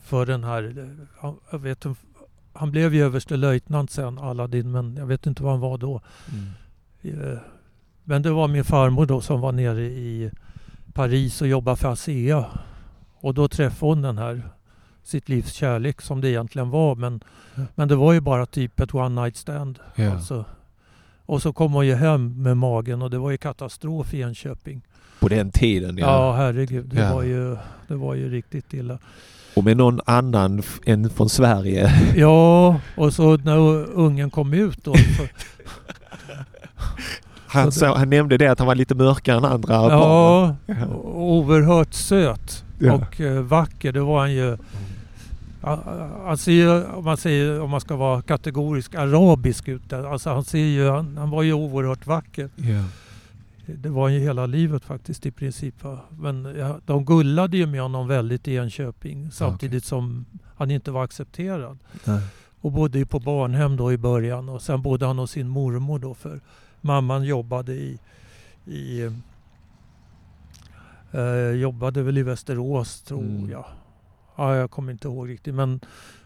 [0.07, 0.89] för den här,
[1.19, 1.85] han- jag vet
[2.53, 6.01] han blev ju överstelöjtnant sen Aladdin men jag vet inte vad han var då.
[6.31, 7.21] Mm.
[7.31, 7.37] Eh,
[8.03, 10.31] Men det var min farmor då som var nere i
[10.93, 12.45] Paris och jobbade för ASEA.
[13.19, 14.41] Och då träffade hon den här
[15.03, 16.95] sitt livs kärlek som det egentligen var.
[16.95, 17.19] Men,
[17.55, 17.63] Ja.
[17.75, 19.79] men det var ju bara typ ett one night stand.
[19.95, 20.11] Ja.
[20.13, 20.45] Alltså.
[21.25, 24.81] Och så kom hon ju hem med magen och det var ju katastrof i Enköping.
[25.19, 26.31] På den tiden Ja, ja.
[26.35, 26.85] herregud.
[26.85, 27.13] Det, Ja.
[27.13, 28.99] Var ju, det var ju riktigt illa.
[29.57, 31.91] Och med någon annan än från Sverige.
[32.15, 33.57] Ja, och så när
[33.93, 34.93] ungen kom ut då.
[34.93, 35.23] Så,
[37.47, 40.85] Han, Så han nämnde det att han var lite mörkare än andra ja, Ja.
[41.13, 42.63] oerhört söt.
[42.79, 42.93] Ja.
[42.93, 43.91] och eh, vacker.
[43.91, 44.57] Det var han ju.
[46.25, 49.93] Han, ser ju, om man, säger, om man ska vara kategorisk, arabisk ut.
[49.93, 52.49] Alltså han, ser ju, han, han var ju oerhört vacker.
[52.55, 52.83] Ja.
[53.75, 55.75] Det var ju hela livet faktiskt i princip.
[56.09, 60.25] Men ja, de gullade ju med honom väldigt i Enköping samtidigt som
[60.55, 61.77] han inte var accepterad.
[62.05, 62.21] Nej.
[62.61, 65.99] Och bodde ju på barnhem då i början och sen bodde han hos sin mormor
[65.99, 66.41] då för
[66.81, 67.99] mamman jobbade i,
[68.65, 69.11] i
[71.11, 73.49] eh, jobbade väl i Västerås tror Mm.
[73.49, 73.65] jag.
[74.35, 75.79] Ja, jag kommer inte ihåg riktigt men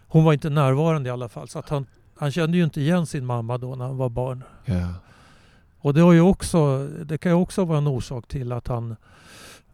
[0.08, 3.06] hon var inte närvarande i alla fall så att han, han kände ju inte igen
[3.06, 4.44] sin mamma då när han var barn.
[4.64, 4.88] Ja.
[5.84, 8.96] Och det, har ju också, det kan ju också vara en orsak till att han,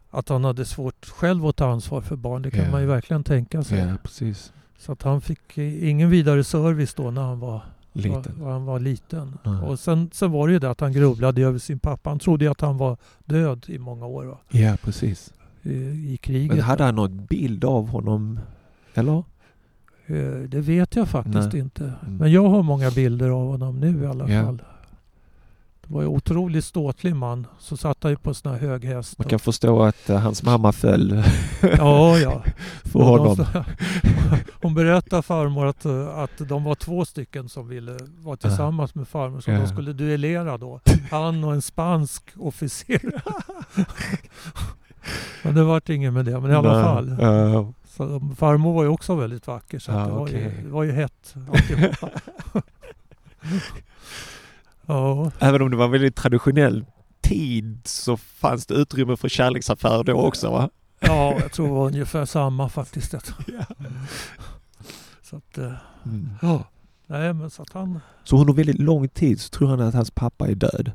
[0.09, 2.41] att han hade svårt själv att ta ansvar för barn.
[2.41, 2.71] Det kan Ja.
[2.71, 3.79] man ju verkligen tänka sig.
[3.79, 4.53] ja, precis.
[4.77, 7.61] Så att han fick ingen vidare service då när han var
[7.93, 8.23] Liten.
[8.43, 9.37] Var, han var liten.
[9.43, 9.61] Nej.
[9.61, 12.09] Och sen, sen var det ju det att han grubblade över sin pappa.
[12.09, 14.37] Han trodde ju att han var död i många år va?
[14.49, 15.33] Ja, precis.
[15.63, 15.73] I,
[16.13, 16.51] i kriget.
[16.55, 18.39] Men hade han någon bild av honom?
[18.93, 19.23] Eller?
[20.05, 21.59] Eh, Det vet jag faktiskt Nej.
[21.61, 21.83] inte.
[21.83, 22.17] Mm.
[22.17, 24.61] Men jag har många bilder av honom nu i alla fall.
[25.89, 27.47] Det var ju otroligt ståtlig man.
[27.59, 29.17] Så satt han ju på en sån här hög häst.
[29.17, 31.23] Man kan förstå att eh, hans mamma föll
[31.77, 32.43] Ja, ja.
[32.83, 33.35] för honom.
[33.35, 33.63] de-
[34.61, 39.07] Hon berättade farmor att, eh, att de var två stycken som ville vara tillsammans med
[39.07, 39.41] farmor.
[39.41, 39.59] Så Ja.
[39.59, 40.79] de skulle duellera då.
[41.11, 43.01] Han och en spansk officer.
[45.43, 46.39] men det vart inget med det.
[46.39, 46.83] Men i alla Nej.
[46.83, 47.17] fall.
[47.21, 47.73] Ja.
[47.87, 49.79] Så, farmor var ju också väldigt vacker.
[49.79, 51.35] Så att det, var ju, det var ju hett.
[54.89, 56.85] Ja, Även om det var en väldigt traditionell
[57.21, 60.69] tid så fanns det utrymme för kärleksaffärer då också va?
[60.99, 63.13] ja, jag tror det var ungefär samma faktiskt.
[63.47, 63.65] Ja.
[65.21, 65.71] Så att, eh,
[66.05, 66.29] Mm.
[66.41, 66.63] ja.
[67.07, 67.99] Nej, men så att han...
[68.23, 70.91] Så under väldigt lång tid så tror han att hans pappa är död.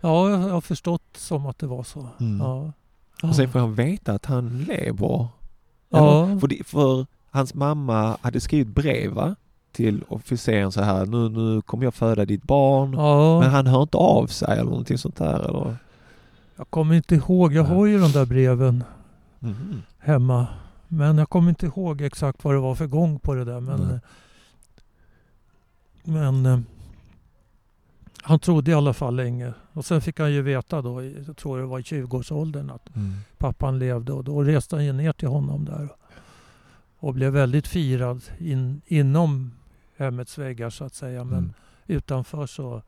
[0.00, 2.08] Ja, jag har förstått som att det var så.
[2.20, 2.38] Mm.
[2.40, 2.72] Ja.
[3.22, 5.28] Och sen får han veta att han lever.
[5.90, 6.24] Ja.
[6.26, 6.38] Eller?
[6.40, 9.36] För, det, för hans mamma hade skrivit brev va?
[9.72, 12.92] Till officeren så här nu, nu kommer jag föda ditt barn.
[12.92, 13.40] Ja.
[13.40, 15.76] Men han hör inte av sig eller någonting sånt där eller?
[16.56, 17.52] Jag kommer inte ihåg.
[17.52, 17.68] Jag Ja.
[17.74, 18.84] har ju de där breven
[19.38, 19.82] Mhm.
[19.98, 20.46] hemma.
[20.88, 23.60] Men jag kommer inte ihåg exakt vad det var för gång på det där.
[23.60, 23.98] Men, eh,
[26.04, 26.58] men eh,
[28.22, 29.52] han trodde i alla fall länge.
[29.72, 33.12] Och sen fick han ju veta då, jag tror det var i 20-årsåldern, att Mm.
[33.38, 34.12] pappan levde.
[34.12, 35.88] Och då reste han ju ner till honom där.
[37.00, 39.52] Och blev väldigt firad in, inom
[39.96, 41.24] hemmets väggar så att säga.
[41.24, 41.52] Men Mm.
[41.86, 42.82] utanför så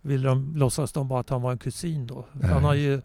[0.00, 2.24] ville de, låtsas de bara att han var en kusin då.
[2.42, 3.02] Ja, Han har ju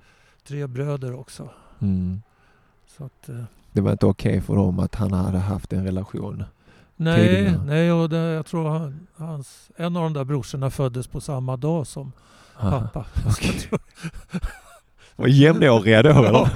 [0.47, 1.49] tre bröder också.
[1.79, 2.21] Mm.
[2.97, 6.43] Så att, eh, Det var inte okej för dem att han hade haft en relation.
[6.95, 7.63] nej, Tidigare.
[7.65, 11.57] nej och det, jag tror han, hans, en av de där brorsorna föddes på samma
[11.57, 12.11] dag som
[12.59, 12.79] Aha.
[12.93, 13.05] pappa.
[13.59, 13.79] tror-
[15.15, 16.49] Var jämnåriga då eller?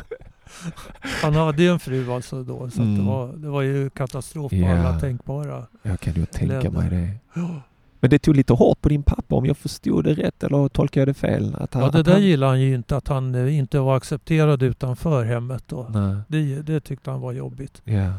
[1.22, 2.70] Han hade ju en fru alltså då.
[2.70, 2.98] Så Mm.
[2.98, 4.78] det, var, det var ju katastrof på Ja.
[4.80, 5.64] alla tänkbara.
[5.84, 6.70] Jag kan ju tänka Länder.
[6.82, 7.40] mig det.
[7.42, 7.62] Ja,
[8.00, 11.02] Men det tog lite hårt på din pappa om jag förstod det rätt eller tolkar
[11.02, 11.56] jag det fel?
[11.60, 12.22] Att han, ja det där han...
[12.24, 12.98] gillade han ju inte.
[12.98, 15.64] Att han eh, inte var accepterad utanför hemmet.
[15.68, 15.88] Då.
[15.94, 16.16] Nej.
[16.28, 17.82] Det, det tyckte han var jobbigt.
[17.84, 18.12] Ja.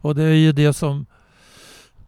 [0.00, 1.06] Och det är ju det som...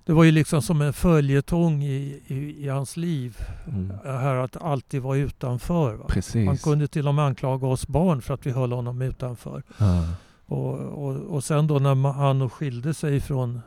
[0.05, 3.39] Det var ju liksom som en följetong i, i, i hans liv.
[3.69, 3.93] Mm.
[4.05, 5.95] Här att alltid vara utanför.
[5.95, 6.07] Va?
[6.47, 9.63] Han kunde till och med anklaga oss barn för att vi höll honom utanför.
[9.79, 10.05] Ja.
[10.47, 13.61] Och, och, och sen då när han skilde sig från...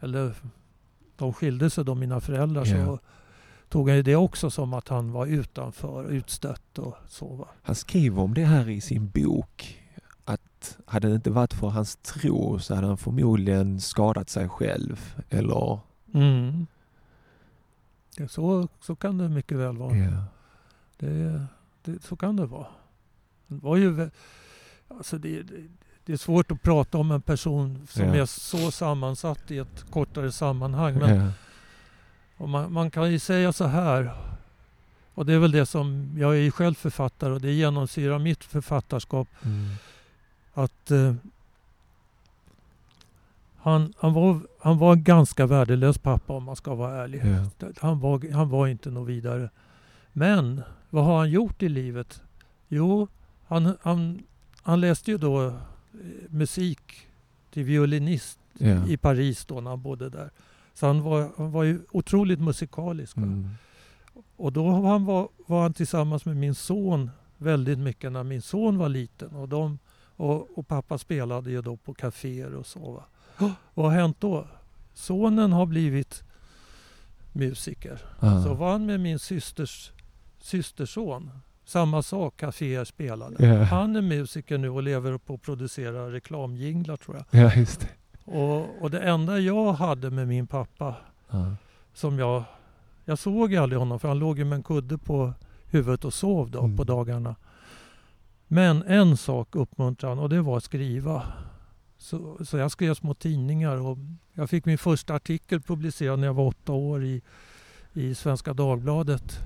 [0.00, 0.34] Eller
[1.16, 2.66] de skilde sig då, mina föräldrar.
[2.66, 2.86] Ja.
[2.86, 2.98] Så
[3.68, 7.34] tog han ju det också som att han var utanför, utstött och så.
[7.34, 7.48] Va?
[7.62, 9.79] Han skriver om det här i sin bok.
[10.60, 15.24] Att hade det inte varit för hans tro så hade han förmodligen skadat sig själv.
[15.30, 15.78] Eller...
[16.14, 16.66] Mm.
[18.28, 19.96] Så, så kan det mycket väl vara.
[19.96, 20.24] Ja.
[20.98, 21.46] Det,
[21.84, 22.66] det, så kan det vara.
[23.46, 24.10] Det, var ju,
[24.88, 25.56] alltså det, det,
[26.04, 28.14] det är svårt att prata om en person som Ja.
[28.14, 30.98] är så sammansatt i ett kortare sammanhang.
[30.98, 31.32] Men
[32.36, 34.10] och man, man kan ju säga så här.
[35.14, 39.28] Och det är väl det som, jag är själv författare och det genomsyrar mitt författarskap.
[39.42, 39.68] Mm.
[40.54, 41.14] Att eh,
[43.56, 47.22] han, han, var, han var en ganska värdelös pappa om man ska vara ärlig.
[47.24, 47.68] Ja.
[47.80, 49.50] Han var, han var inte något vidare.
[50.12, 52.22] Men vad har han gjort i livet?
[52.68, 53.08] Jo,
[53.46, 54.22] han, han,
[54.62, 55.52] han läste ju då eh,
[56.28, 57.08] musik
[57.50, 58.86] till violinist Ja.
[58.88, 60.30] i Paris då när han bodde där.
[60.74, 63.16] Så han var, han var ju otroligt musikalisk.
[63.16, 63.50] Mm.
[64.36, 68.42] Och då var han, var, var han tillsammans med min son väldigt mycket när min
[68.42, 69.30] son var liten.
[69.30, 69.78] Och, de,
[70.20, 73.02] och, och pappa spelade ju då på kaféer och så.
[73.38, 73.54] Va?
[73.74, 74.46] Vad har hänt då?
[74.94, 76.22] Sonen har blivit
[77.32, 78.00] musiker.
[78.20, 78.42] Ah.
[78.42, 79.92] Så var han med min systers
[80.40, 81.30] systerson.
[81.64, 83.46] Samma sak, kaféer spelade.
[83.46, 83.62] Ja.
[83.62, 87.42] Han är musiker nu och lever på att producera reklamjinglar tror jag.
[87.42, 87.88] Ja, just det.
[88.32, 90.94] Och, och det enda jag hade med min pappa
[91.30, 91.54] Ja.
[91.94, 92.42] som jag...
[93.04, 95.32] Jag såg aldrig honom för han låg ju med en kudde på
[95.66, 96.76] huvudet och sov då Mm.
[96.76, 97.36] på dagarna.
[98.52, 101.22] Men en sak uppmuntrade han och det var att skriva.
[101.98, 103.98] Så, så jag skrev små tidningar och
[104.32, 107.22] jag fick min första artikel publicerad när jag var åtta år i,
[107.92, 109.38] i Svenska Dagbladet.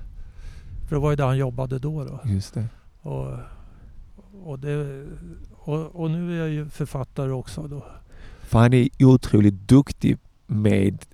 [0.87, 2.03] För det var ju där han jobbade då.
[2.03, 2.19] då.
[2.23, 2.67] Just det.
[3.01, 3.27] Och,
[4.43, 5.05] och, det,
[5.51, 7.67] och, och nu är jag ju författare också.
[7.67, 7.85] Då.
[8.41, 11.05] För han är otroligt duktig med,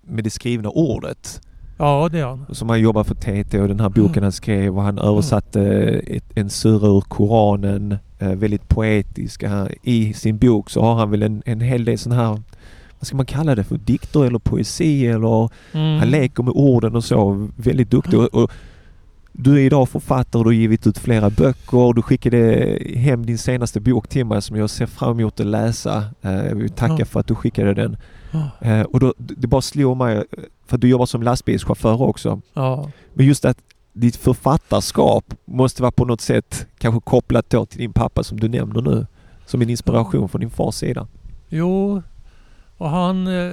[0.00, 1.40] med det skrivna ordet.
[1.80, 2.46] Ja, det är han.
[2.52, 4.22] Som han jobbar för TT och den här boken Mm.
[4.22, 5.62] han skrev och han översatte
[6.06, 9.44] ett, en sura ur Koranen, eh, väldigt poetisk.
[9.44, 12.28] Han, I sin bok så har han väl en, en hel del sån här,
[12.98, 15.98] vad ska man kalla det för, dikter eller poesi eller Mm.
[15.98, 17.48] han leker med orden och så.
[17.56, 18.18] Väldigt duktig.
[18.18, 18.50] Och, och
[19.32, 21.92] du är idag författare och du har givit ut flera böcker.
[21.94, 26.04] Du skickade hem din senaste bok till mig som jag ser fram emot att läsa.
[26.22, 27.04] Eh, Jag vill tacka Ja.
[27.04, 27.96] för att du skickade den.
[28.30, 28.50] Ja.
[28.68, 30.22] Eh, Och då, det bara slog mig, eh,
[30.66, 32.40] för du jobbar som lastbilschaufför också.
[32.54, 32.90] Ja.
[33.14, 33.58] Men just att
[33.92, 38.48] ditt författarskap måste vara på något sätt kanske kopplat då till din pappa som du
[38.48, 39.06] nämner nu.
[39.46, 41.06] Som en inspiration från din fars sida.
[41.48, 42.02] Jo,
[42.76, 43.52] och han, eh,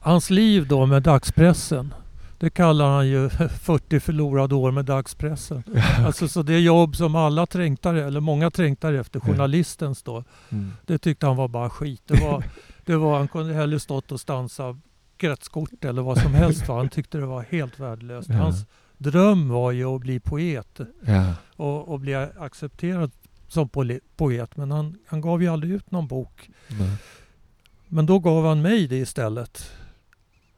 [0.00, 1.94] hans liv då med dagspressen.
[2.38, 3.28] Det kallar han ju
[3.62, 5.62] 40 förlorade år med dagspressen.
[6.06, 9.26] Alltså så det jobb som alla trängtar, eller många trängtar efter, Ja.
[9.32, 10.24] journalistens då.
[10.50, 10.72] Mm.
[10.86, 12.02] Det tyckte han var bara skit.
[12.06, 12.44] Det var,
[12.84, 14.78] det var, han kunde hellre stått och stansa
[15.16, 16.68] kretskort eller vad som helst.
[16.68, 16.76] va.
[16.76, 18.28] Han tyckte det var helt värdelöst.
[18.28, 18.34] Ja.
[18.36, 18.66] Hans
[18.98, 21.34] dröm var ju att bli poet Ja.
[21.56, 23.10] och, och bli accepterad
[23.48, 23.68] som
[24.16, 24.56] poet.
[24.56, 26.50] Men han, han gav ju aldrig ut någon bok.
[26.68, 26.96] Nej.
[27.88, 29.70] Men då gav han mig det istället.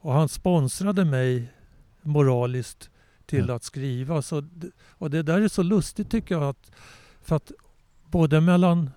[0.01, 1.53] Och han sponsrade mig
[2.07, 2.91] moraliskt
[3.27, 3.55] till Ja.
[3.55, 4.23] att skriva.
[4.23, 4.43] Så,
[4.91, 6.45] och det där är så lustigt tycker jag.
[6.45, 6.71] Att,
[7.23, 7.53] för att
[8.11, 8.91] både mellan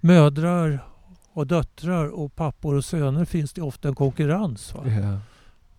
[0.00, 0.84] mödrar
[1.32, 4.74] och döttrar och pappor och söner finns det ofta en konkurrens.
[4.74, 4.82] Va?
[4.86, 5.18] Ja.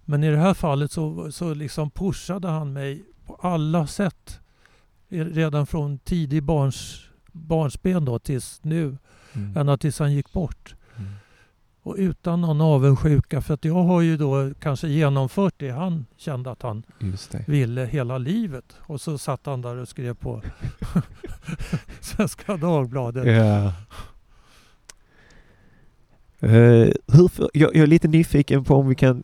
[0.06, 4.40] Men i det här fallet så, så liksom pushade han mig på alla sätt.
[5.10, 7.02] redan från tidig barns,
[7.32, 8.98] barnsben då tills nu.
[9.34, 9.58] Mm.
[9.58, 10.76] Ända tills han gick bort.
[11.84, 16.52] Och utan någon avundsjuka för att jag har ju då kanske genomfört det han kände
[16.52, 16.84] att han
[17.48, 18.76] ville hela livet.
[18.80, 20.41] Och så satt han där och skrev på
[22.02, 23.28] Svenska Dagbladet.
[23.28, 23.74] Ja.
[26.39, 29.24] Eh, hur, för, jag, jag är lite nyfiken på om vi kan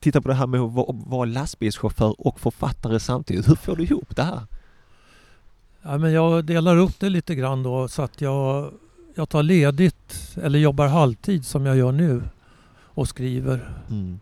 [0.00, 3.48] titta på det här med att vara, vara lastbilschaufför och författare samtidigt.
[3.48, 4.40] Hur får du ihop det här?
[5.82, 8.72] Ja, men jag delar upp det lite grann då så att jag,
[9.18, 12.22] jag tar ledigt eller jobbar halvtid som jag gör nu
[12.74, 13.70] och skriver.
[13.90, 14.20] Mm.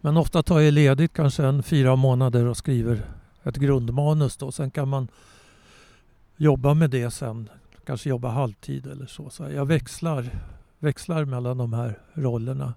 [0.00, 3.02] Men ofta tar jag ledigt kanske en fyra månader och skriver
[3.42, 4.52] ett grundmanus då.
[4.52, 5.08] Sen kan man
[6.36, 7.48] jobba med det sen.
[7.86, 9.30] Kanske jobba halvtid eller så.
[9.30, 10.30] Så jag växlar,
[10.78, 12.74] växlar mellan de här rollerna.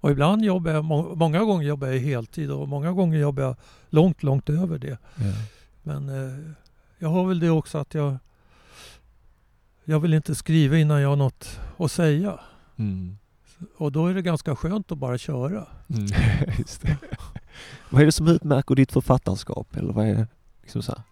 [0.00, 3.56] Och ibland jobbar jag, må- många gånger jobbar jag heltid och många gånger jobbar jag
[3.90, 4.98] långt, långt över det.
[5.16, 5.32] Ja.
[5.82, 6.38] Men eh,
[6.98, 8.16] jag har väl det också att jag
[9.84, 12.40] jag vill inte skriva innan jag har något att säga.
[12.76, 13.16] Mm.
[13.76, 15.66] Och då är det ganska skönt att bara köra.
[15.88, 16.06] Mm.
[16.58, 16.96] Just det.
[17.90, 19.76] vad är det som utmärker ditt författarskap?
[19.76, 20.26] Eller vad är det?
[20.62, 21.02] Liksom så här?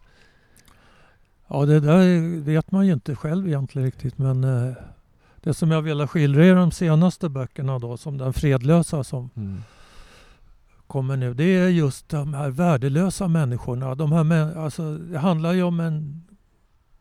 [1.49, 4.19] Ja, det där vet man ju inte själv egentligen riktigt.
[4.19, 4.73] Men eh,
[5.43, 9.63] det som jag vill skildra i de senaste böckerna då, som Den fredlösa som Mm.
[10.87, 11.35] kommer nu.
[11.35, 13.95] Det är just de här värdelösa människorna.
[13.95, 16.25] De här, alltså, det handlar ju om en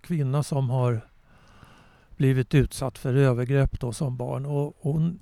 [0.02, 1.02] kvinna som har
[2.22, 4.46] blivit utsatt för övergrepp då som barn.
[4.46, 5.20] Och hon,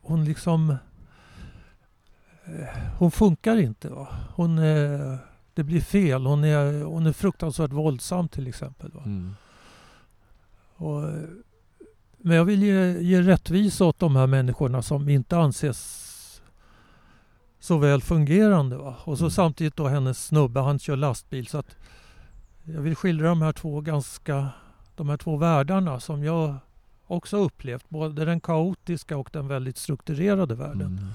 [0.00, 0.70] hon liksom...
[2.44, 3.88] eh, Hon funkar inte.
[3.88, 4.08] Va?
[4.34, 5.16] Hon, eh,
[5.54, 6.26] det blir fel.
[6.26, 8.90] Hon är, hon är fruktansvärt våldsam till exempel.
[8.94, 9.02] Va?
[9.04, 9.34] Mm.
[10.76, 11.02] Och,
[12.18, 16.08] men jag vill ge, ge rättvisa åt de här människorna som inte anses
[17.60, 18.76] så väl fungerande.
[18.76, 18.96] Va?
[19.04, 19.30] Och så Mm.
[19.30, 21.46] samtidigt då hennes snubbe, han kör lastbil.
[21.46, 21.76] Så att
[22.64, 24.48] jag vill skildra de här två ganska,
[25.02, 26.56] de här två världarna som jag
[27.06, 27.88] också upplevt.
[27.88, 30.98] Både den kaotiska och den väldigt strukturerade världen.
[30.98, 31.08] Mm.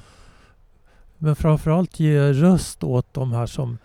[1.18, 3.78] Men framförallt ge röst åt de här som,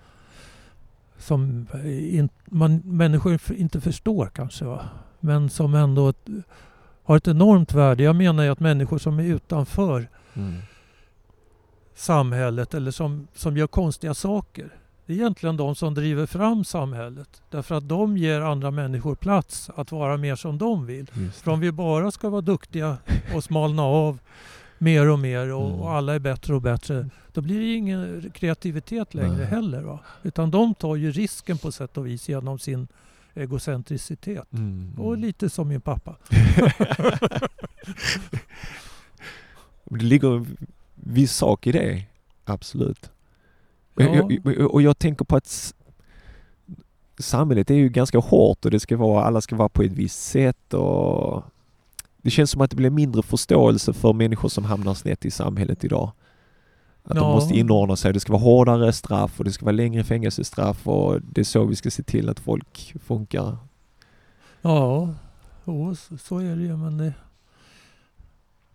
[1.19, 4.65] som in, man, människor inte förstår kanske.
[4.65, 4.81] Va?
[5.21, 6.27] Men som ändå ett,
[7.05, 8.03] har ett enormt värde.
[8.03, 10.55] Jag menar ju att människor som är utanför Mm.
[11.95, 14.77] samhället eller som, som gör konstiga saker.
[15.07, 17.43] Det är egentligen de som driver fram samhället.
[17.51, 21.07] Därför att de ger andra människor plats att vara mer som de vill.
[21.33, 22.97] För om vi bara ska vara duktiga
[23.35, 24.19] och smalna av
[24.79, 25.81] mer och mer och, Mm.
[25.81, 27.09] och alla är bättre och bättre.
[27.33, 29.47] Då blir det ingen kreativitet längre Nej.
[29.47, 29.83] heller.
[29.83, 29.99] Va?
[30.23, 32.89] Utan de tar ju risken på sätt och vis genom sin
[33.35, 34.53] egocentricitet.
[34.53, 34.95] Mm.
[34.99, 36.17] Och lite som min pappa.
[39.85, 40.47] Det ligger
[40.95, 42.05] viss sak i det.
[42.45, 43.11] Absolut.
[43.95, 44.67] Och Ja.
[44.67, 45.75] Och jag tänker på att
[47.19, 50.23] samhället är ju ganska hårt och det ska vara, alla ska vara på ett visst
[50.23, 51.43] sätt och
[52.23, 55.85] det känns som att det blir mindre förståelse för människor som hamnar snett i samhället
[55.85, 56.13] idag.
[57.05, 57.35] Att de Ja.
[57.35, 58.13] måste inordna sig.
[58.13, 61.65] Det ska vara hårdare straff och det ska vara längre fängelsestraff och det är så
[61.65, 63.57] vi ska se till att folk funkar.
[64.63, 65.15] Ja,
[65.65, 66.77] jo, så är det ju.
[66.77, 67.15] Men det,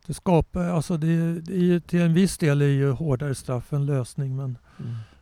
[0.07, 3.73] det skapar, alltså det, det är ju, till en viss del är ju hårdare straff
[3.73, 4.35] en lösning.
[4.35, 4.57] Men,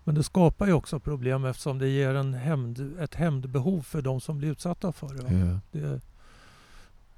[0.03, 4.21] men det skapar ju också problem eftersom det ger en hämnd, ett hämndbehov för de
[4.21, 5.37] som blir utsatta för det.
[5.37, 5.59] Ja.
[5.71, 6.01] det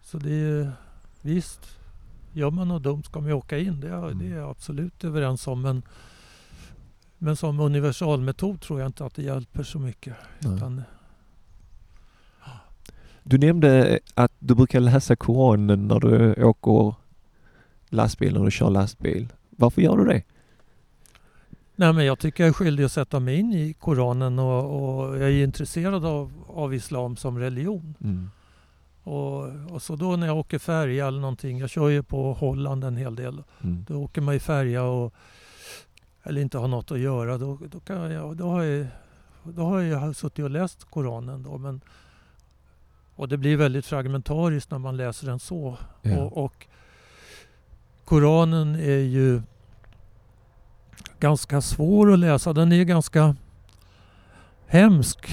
[0.01, 0.71] så det är
[1.21, 1.77] visst,
[2.33, 3.79] gör man något dumt ska man ju åka in.
[3.79, 4.19] Det, Mm.
[4.19, 5.61] det är jag absolut överens om.
[5.61, 5.81] Men,
[7.17, 10.15] men som universalmetod tror jag inte att det hjälper så mycket.
[10.39, 10.81] Utan,
[13.23, 16.95] Du nämnde att du brukar läsa Koranen när du åker
[17.89, 19.33] lastbil, när du kör lastbil.
[19.49, 20.23] Varför gör du det?
[21.79, 25.17] Nej, men jag tycker jag är skyldig att sätta mig in i Koranen och, och
[25.17, 27.95] jag är intresserad av, av Islam som religion.
[28.03, 28.29] Mm.
[29.03, 32.83] Och, och så då när jag åker färja eller någonting, jag kör ju på Holland
[32.83, 33.43] en hel del.
[33.63, 33.85] Mm.
[33.87, 35.13] Då åker man i färja och
[36.23, 37.37] eller inte har något att göra.
[37.37, 38.87] Då, då, kan jag, då, har jag,
[39.43, 41.43] då har jag suttit och läst Koranen.
[41.43, 41.81] Då, men,
[43.15, 45.77] och det blir väldigt fragmentariskt när man läser den så.
[46.01, 46.17] Ja.
[46.17, 46.67] Och, och
[48.05, 49.41] Koranen är ju
[51.19, 52.53] ganska svår att läsa.
[52.53, 53.35] Den är ganska
[54.67, 55.29] hemsk.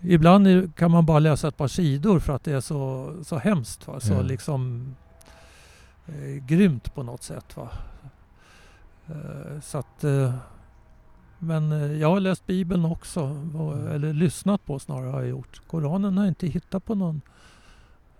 [0.00, 3.86] Ibland kan man bara läsa ett par sidor för att det är så, så hemskt.
[3.86, 4.00] Va?
[4.00, 4.22] Så Ja.
[4.22, 4.94] liksom
[6.06, 7.56] eh, grymt på något sätt.
[7.56, 7.68] Va?
[9.06, 10.34] Eh, så att, eh,
[11.38, 13.20] men eh, jag har läst Bibeln också.
[13.54, 13.86] Och, Mm.
[13.92, 15.62] eller lyssnat på snarare har jag gjort.
[15.66, 17.20] Koranen har jag inte hittat på någon,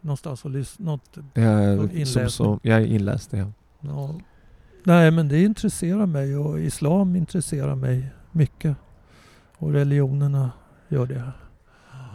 [0.01, 0.85] någonstans att lyssna.
[0.91, 3.47] Något, Ja, som, som, jag är inläst, ja.
[3.81, 4.14] Ja.
[4.89, 8.76] Nej, men det intresserar mig och islam intresserar mig mycket.
[9.57, 10.51] Och religionerna
[10.89, 11.32] gör det.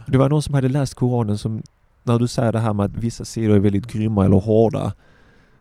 [0.06, 1.62] Det var någon som hade läst Koranen som,
[2.02, 4.92] när du säger det här med att vissa sidor är väldigt grymma eller hårda.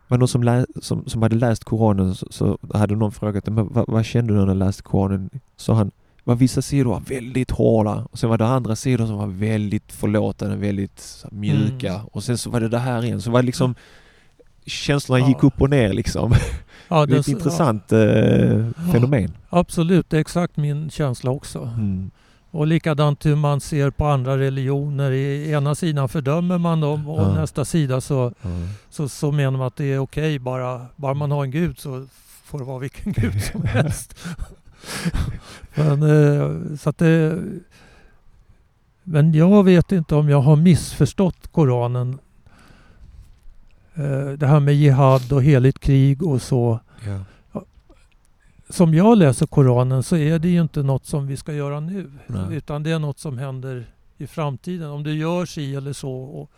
[0.07, 3.73] Var någon som, lä, som, som hade läst Koranen så, så hade någon frågat men
[3.73, 5.29] vad, vad kände du när du läste Koranen?
[5.55, 5.91] Så han,
[6.23, 9.91] var vissa sidor var väldigt hårda och sen var det andra sidor som var väldigt
[9.91, 12.05] förlåtande, väldigt mjuka Mm.
[12.11, 13.21] och sen så var det det här igen.
[13.21, 13.75] Så var det liksom
[14.65, 15.27] känslorna Ja.
[15.27, 16.35] gick upp och ner liksom.
[16.87, 17.99] Ja, Det är ett intressant eh,
[18.91, 19.31] fenomen.
[19.49, 21.59] Ja, absolut, det är exakt min känsla också.
[21.59, 22.11] Mm.
[22.51, 25.11] Och likadant hur man ser på andra religioner.
[25.11, 27.33] I ena sidan fördömer man dem och Ja.
[27.33, 28.49] nästa sida så, Ja.
[28.89, 32.05] så, så menar man att det är okej bara, bara man har en gud så
[32.43, 34.15] får det vara vilken gud som helst.
[35.75, 37.39] men, eh, så det,
[39.03, 42.19] men jag vet inte om jag har missförstått Koranen.
[43.95, 46.79] Eh, Det här med jihad och heligt krig och så.
[47.05, 47.19] Ja.
[48.69, 52.11] Som jag läser Koranen så är det ju inte något som vi ska göra nu.
[52.27, 52.55] Nej.
[52.57, 53.85] Utan det är något som händer
[54.17, 54.89] i framtiden.
[54.89, 56.51] Om du gör si eller så och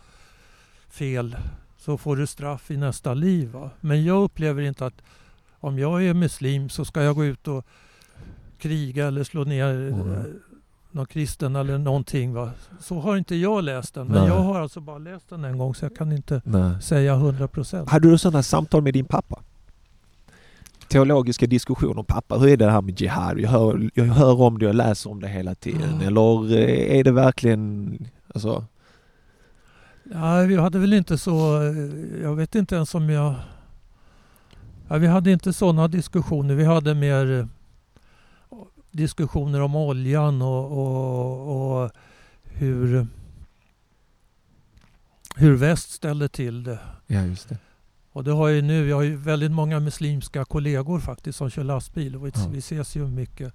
[0.88, 1.36] fel
[1.78, 3.48] så får du straff i nästa liv.
[3.48, 3.70] Va?
[3.80, 5.02] Men jag upplever inte att
[5.60, 7.66] om jag är muslim så ska jag gå ut och
[8.58, 10.40] kriga eller slå ner Mm.
[10.96, 12.34] Någon kristen eller någonting.
[12.34, 12.50] Va?
[12.80, 14.06] Så har inte jag läst den.
[14.06, 14.28] Men Nej.
[14.28, 16.82] jag har alltså bara läst den en gång så jag kan inte Nej.
[16.82, 17.90] säga hundra procent.
[17.90, 19.40] Hade du sådana samtal med din pappa?
[20.88, 22.02] Teologiska diskussioner.
[22.02, 23.40] Pappa, hur är det här med jihad?
[23.40, 25.98] Jag hör, jag hör om det, jag läser om det hela tiden.
[26.00, 26.06] Ja.
[26.06, 27.98] Eller eh, är det verkligen...
[28.34, 28.64] Alltså,
[30.04, 31.62] Nej, vi hade väl inte så...
[31.62, 33.34] eh, Jag vet inte ens om jag...
[34.88, 36.54] Ja, vi hade inte sådana diskussioner.
[36.54, 37.46] Vi hade mer eh,
[38.96, 41.90] diskussioner om oljan och, och, och
[42.44, 43.06] hur,
[45.36, 46.78] hur väst ställde till det.
[47.06, 47.58] ja, just det.
[48.12, 48.88] Och det har jag nu.
[48.88, 52.16] Jag har ju väldigt många muslimska kollegor faktiskt som kör lastbil.
[52.16, 52.48] Och vi, Ja.
[52.52, 53.52] vi ses ju mycket.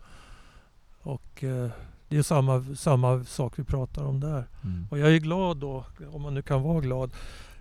[1.01, 1.69] Och eh,
[2.09, 4.43] det är samma, samma sak vi pratar om där.
[4.63, 4.87] Mm.
[4.91, 7.11] Och jag är glad då, om man nu kan vara glad,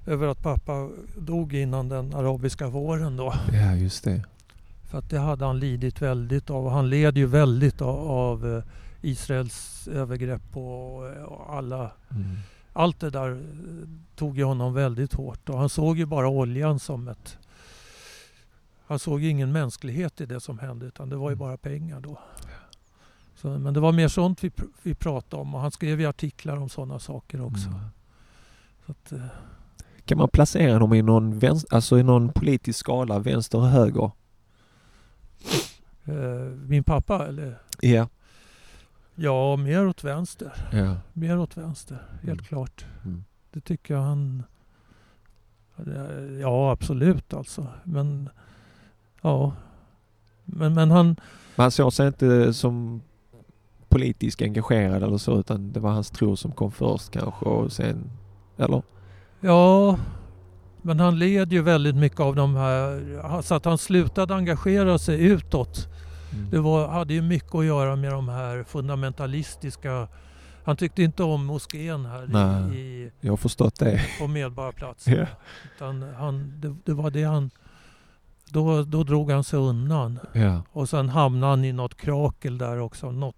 [0.07, 3.35] över att pappa dog innan den arabiska våren då.
[3.53, 4.25] Ja, just det.
[4.91, 6.71] För att det hade han lidit väldigt av.
[6.71, 8.63] Han led ju väldigt av, av eh,
[9.03, 12.37] Israels övergrepp och, och alla, Mm.
[12.73, 13.37] allt det där eh,
[14.17, 15.49] tog ju honom väldigt hårt.
[15.49, 17.39] Och han såg ju bara oljan som ett...
[18.87, 21.39] Han såg ju ingen mänsklighet i det som hände utan det var ju Mm.
[21.39, 22.19] bara pengar då.
[23.37, 26.07] Så, men det var mer sånt vi, pr- vi pratade om och han skrev ju
[26.07, 27.69] artiklar om sådana saker också.
[27.69, 27.81] Mm.
[28.87, 29.25] Så att, eh,
[30.05, 34.11] Kan man placera dem i någon, vänster, alltså i någon politisk skala, vänster och höger?
[36.05, 36.15] Eh,
[36.69, 37.59] min pappa eller?
[37.81, 38.09] Ja.
[39.15, 40.53] Ja, mer åt vänster.
[40.73, 40.97] ja.
[41.13, 42.45] Mer åt vänster, helt Mm.
[42.45, 42.85] klart.
[43.05, 43.25] Mm.
[43.53, 44.43] Det tycker jag han...
[46.41, 47.67] Ja, absolut alltså.
[47.85, 48.29] Men...
[49.23, 49.53] Ja.
[50.45, 51.07] Men, men han...
[51.57, 53.03] Men han såg sig inte som
[53.89, 58.11] politiskt engagerad eller så utan det var hans tro som kom först kanske och sen...
[58.57, 58.83] Eller?
[59.41, 59.99] Ja.
[60.83, 63.43] Men han led ju väldigt mycket av de här...
[63.43, 65.89] Så att han slutade engagera sig utåt.
[66.33, 66.51] Mm.
[66.51, 70.09] Det var, hade ju mycket att göra med de här fundamentalistiska...
[70.65, 72.79] Han tyckte inte om moskén här Nej.
[72.81, 74.01] i, Jag har förstått det.
[74.21, 75.15] på Medborgarplatsen.
[75.15, 75.27] Ja.
[75.77, 77.51] Utan han, det, det var det han...
[78.49, 80.19] Då, då drog han sig undan.
[80.33, 80.63] Ja.
[80.73, 83.11] Och sen hamnade han i något krakel där också.
[83.11, 83.37] Något,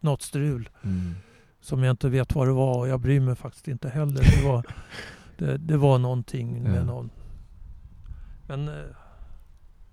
[0.00, 1.14] något strul Mm.
[1.60, 2.78] som jag inte vet vad det var.
[2.78, 4.22] Och jag bryr mig faktiskt inte heller.
[4.40, 4.64] Det var,
[5.38, 6.84] det, det var någonting med Ja.
[6.84, 7.10] någon.
[8.46, 8.74] Men, eh,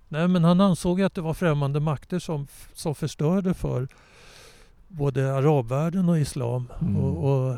[0.07, 3.87] nej, men han ansåg att det var främmande makter som, som förstörde för
[4.87, 6.67] både arabvärlden och islam.
[6.81, 6.95] Mm.
[6.95, 7.57] Och, och,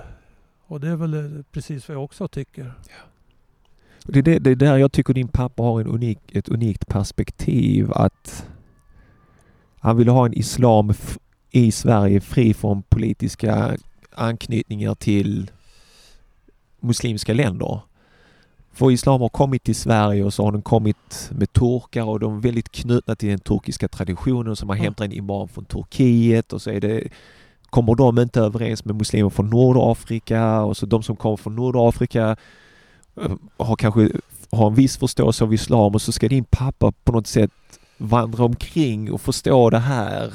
[0.68, 2.74] och det är väl eh, precis vad jag också tycker.
[4.06, 6.50] Och Det är det, det är där jag tycker din pappa har en unik, ett
[6.50, 8.48] unikt perspektiv att
[9.80, 10.94] han ville ha en islam
[11.52, 13.78] i Sverige fri från politiska
[14.14, 15.52] anknytningar till
[16.80, 17.80] muslimska länder.
[18.74, 22.38] För islam har kommit till Sverige och så har den kommit med turkar och de
[22.38, 24.84] är väldigt knutna till den turkiska traditionen som man Mm.
[24.84, 27.08] hämtar en imam från Turkiet och så är det
[27.70, 32.36] kommer de inte överens med muslimer från Nordafrika och så de som kommer från Nordafrika
[33.22, 34.12] eh, har kanske
[34.52, 37.52] har en viss förståelse av islam och så ska din pappa på något sätt
[37.98, 40.34] vandra omkring och förstå det här.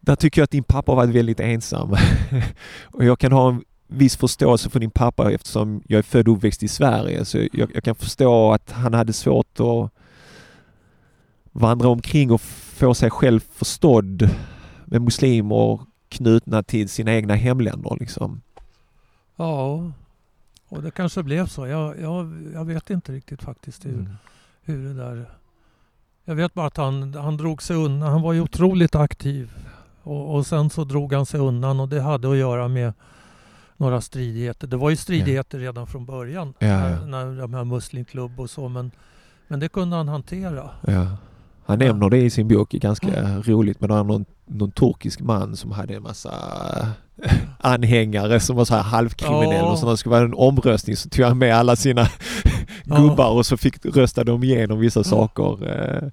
[0.00, 1.96] Där tycker jag att din pappa har varit väldigt ensam.
[2.82, 6.36] och jag kan ha en viss förståelse för din pappa eftersom jag är född och
[6.36, 7.24] uppväxt i Sverige.
[7.24, 9.90] Så jag, jag kan förstå att han hade svårt att
[11.52, 14.28] vandra omkring och få sig själv förstådd
[14.84, 18.40] med muslimer knutna till sina egna hemländer liksom.
[19.36, 19.90] Ja,
[20.68, 21.66] och det kanske blev så.
[21.66, 24.16] Jag, jag, jag vet inte riktigt faktiskt hur, Mm.
[24.62, 25.30] hur det där...
[26.24, 28.12] Jag vet bara att han, han drog sig undan.
[28.12, 29.50] Han var ju otroligt aktiv.
[30.02, 32.92] Och, och sen så drog han sig undan och det hade att göra med
[33.76, 34.66] några stridigheter.
[34.66, 35.64] Det var ju stridigheter ja.
[35.64, 36.66] redan från början ja.
[36.66, 38.90] När, när de här muslimklubb och så men,
[39.48, 40.70] men det kunde han hantera.
[40.86, 41.06] Ja.
[41.66, 43.42] Han nämner det i sin bok, ganska mm.
[43.42, 46.32] roligt, men det var någon, någon turkisk man som hade en massa
[47.58, 49.70] anhängare som var så här halvkriminell ja.
[49.72, 52.08] och så när det skulle vara en omröstning så tog han med alla sina
[52.84, 56.12] gubbar och så fick rösta de igenom vissa saker.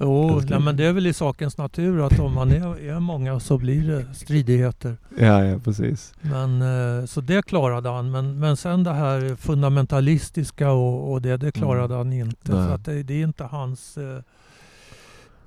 [0.00, 3.40] Jo, nej, men det är väl i sakens natur att om man är, är många
[3.40, 4.96] så blir det stridigheter.
[5.18, 6.14] Ja, ja precis.
[6.20, 8.10] Men, eh, så det klarade han.
[8.10, 11.96] Men, men sen det här fundamentalistiska och, och det, det klarade mm.
[11.96, 12.54] han inte.
[12.54, 12.66] Nej.
[12.66, 13.98] För att det, det, är inte hans...
[13.98, 14.20] Eh,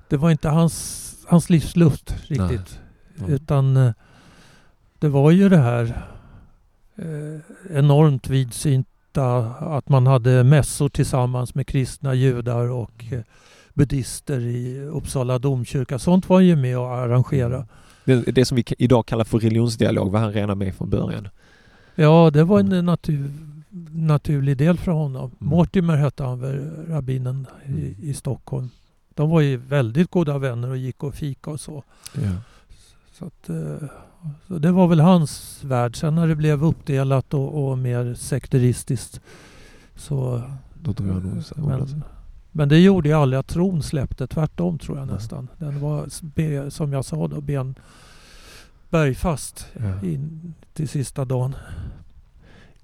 [0.08, 2.80] det var inte hans, hans livsluft riktigt.
[3.18, 3.30] Mm.
[3.30, 3.92] Utan eh,
[4.98, 6.06] det var ju det här
[7.70, 13.04] enormt vidsynta att man hade mässor tillsammans med kristna judar och
[13.74, 15.98] buddister i Uppsala domkyrka.
[15.98, 17.66] Sånt var han ju med och arrangera.
[18.04, 21.28] Det, det som vi idag kallar för religionsdialog var han redan med från början?
[21.94, 23.30] Ja, det var en natur,
[23.92, 25.30] naturlig del för honom.
[25.40, 25.50] Mm.
[25.50, 27.94] Mortimer hette han väl, rabbinen i, mm.
[28.02, 28.70] i Stockholm.
[29.14, 31.84] De var ju väldigt goda vänner och gick och fika och så.
[32.14, 32.30] Ja.
[33.12, 33.88] Så, att, eh,
[34.48, 35.96] så det var väl hans värld.
[35.96, 39.20] Sen när det blev uppdelat och, och mer sekteristiskt
[39.96, 40.42] så...
[40.74, 41.22] Då tog han
[41.56, 42.04] nog men,
[42.52, 44.26] men det gjorde ju aldrig att tron släppte.
[44.26, 45.48] Tvärtom tror jag nästan.
[45.58, 47.74] Den var, som jag sa då, ben
[48.90, 49.66] bergfast
[50.02, 51.56] in till sista dagen.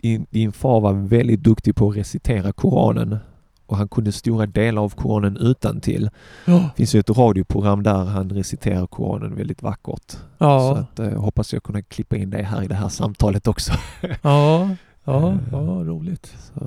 [0.01, 3.19] Din, din far var väldigt duktig på att recitera Koranen
[3.67, 6.11] och han kunde stora delar av Koranen utan till.
[6.45, 6.53] Ja.
[6.53, 10.17] Det finns ju ett radioprogram där han reciterar Koranen väldigt vackert.
[10.39, 10.61] Ja.
[10.61, 13.73] Så att, eh, hoppas jag kunna klippa in det här i det här samtalet också.
[14.23, 14.71] ja,
[15.05, 16.35] ja, ja roligt.
[16.55, 16.67] Så.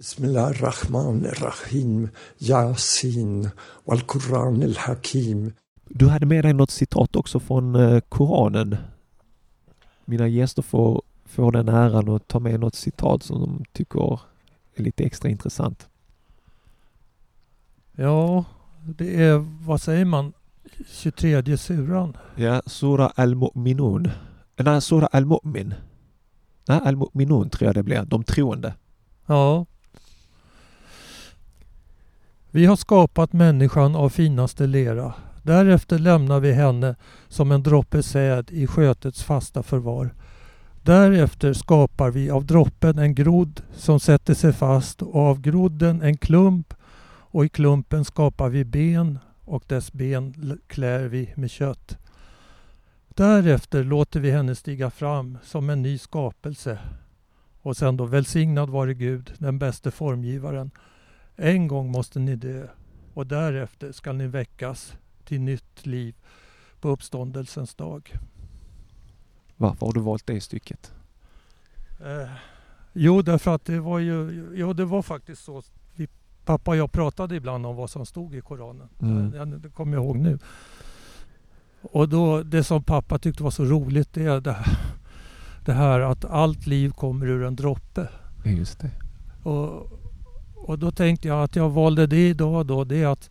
[0.00, 3.50] Bismillah Rahman Rahim Yasin
[3.84, 5.52] Wal Quran El Hakim.
[5.88, 8.76] Du hade med dig något citat också från eh, Koranen.
[10.04, 14.20] Mina gäster får, får den äran att ta med något citat som de tycker
[14.74, 15.88] är lite extra intressant.
[17.92, 18.44] Ja,
[18.82, 20.32] det är, vad säger man,
[20.88, 22.16] 23 suran?
[22.36, 24.10] Ja, Sura Al-Mu'minun.
[24.56, 25.74] Nej, Sura Al-Mu'min.
[26.68, 28.74] Nej, Al-Mu'minun tror jag det blir, de troende.
[29.26, 29.66] Ja.
[32.52, 35.14] Vi har skapat människan av finaste lera.
[35.42, 36.96] Därefter lämnar vi henne
[37.28, 40.14] som en droppe säd i skötets fasta förvar.
[40.82, 46.16] Därefter skapar vi av droppen en grodd som sätter sig fast och av grodden en
[46.16, 46.74] klump
[47.06, 51.98] och i klumpen skapar vi ben och dess ben klär vi med kött.
[53.08, 56.78] Därefter låter vi henne stiga fram som en ny skapelse.
[57.62, 60.70] Och sen då välsignad vare Gud, den bäste formgivaren
[61.40, 62.66] en gång måste ni dö
[63.14, 64.92] och därefter skall ni väckas
[65.24, 66.14] till nytt liv
[66.80, 68.12] på uppståndelsens dag.
[69.56, 70.92] Varför har du valt det stycket?
[72.00, 72.30] Eh,
[72.92, 75.62] jo, därför att det var ju, jo, det var faktiskt så.
[75.94, 76.08] Vi,
[76.44, 78.88] pappa och jag pratade ibland om vad som stod i Koranen.
[79.00, 79.60] Mm.
[79.60, 80.38] Det kommer jag ihåg nu.
[81.82, 84.76] Och då, det som pappa tyckte var så roligt det är det här,
[85.64, 88.08] det här att allt liv kommer ur en droppe.
[88.44, 88.90] Just det.
[89.42, 89.99] Och,
[90.70, 93.30] och då tänkte jag att jag valde det idag då, det är att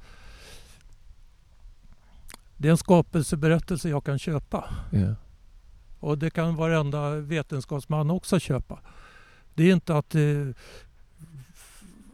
[2.58, 4.70] det är en skapelseberättelse jag kan köpa.
[4.92, 5.14] Yeah.
[6.00, 8.80] Och det kan varenda vetenskapsman också köpa.
[9.54, 10.48] Det är inte att, eh,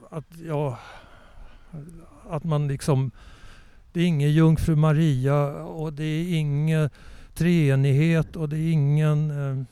[0.10, 0.80] att, ja,
[2.30, 3.12] att man liksom...
[3.94, 6.90] Det är ingen jungfru Maria och det är ingen
[7.34, 9.32] treenighet och det är ingen...
[9.32, 9.64] Eh,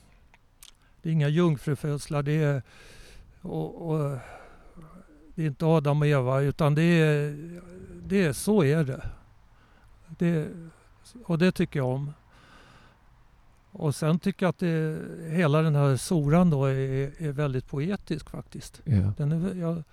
[1.01, 2.23] det är inga jungfrufödslar.
[2.23, 2.61] Det är,
[3.41, 4.17] och, och
[5.35, 7.35] det är inte Adam och Eva utan det är,
[8.03, 9.09] det är så är det.
[10.07, 10.47] det.
[11.25, 12.13] Och det tycker jag om.
[13.71, 18.29] Och sen tycker jag att det, hela den här soran då är, är väldigt poetisk
[18.29, 18.81] faktiskt.
[18.85, 19.11] Yeah.
[19.17, 19.83] Den är, jag,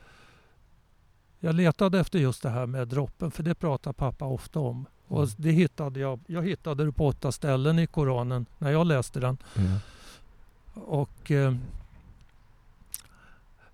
[1.39, 4.87] jag letade efter just det här med droppen för det pratar pappa ofta om.
[5.07, 5.31] Och mm.
[5.37, 9.39] det hittade jag, jag hittade det på åtta ställen i Koranen när jag läste den.
[9.57, 9.79] Yeah.
[10.75, 11.55] Och eh,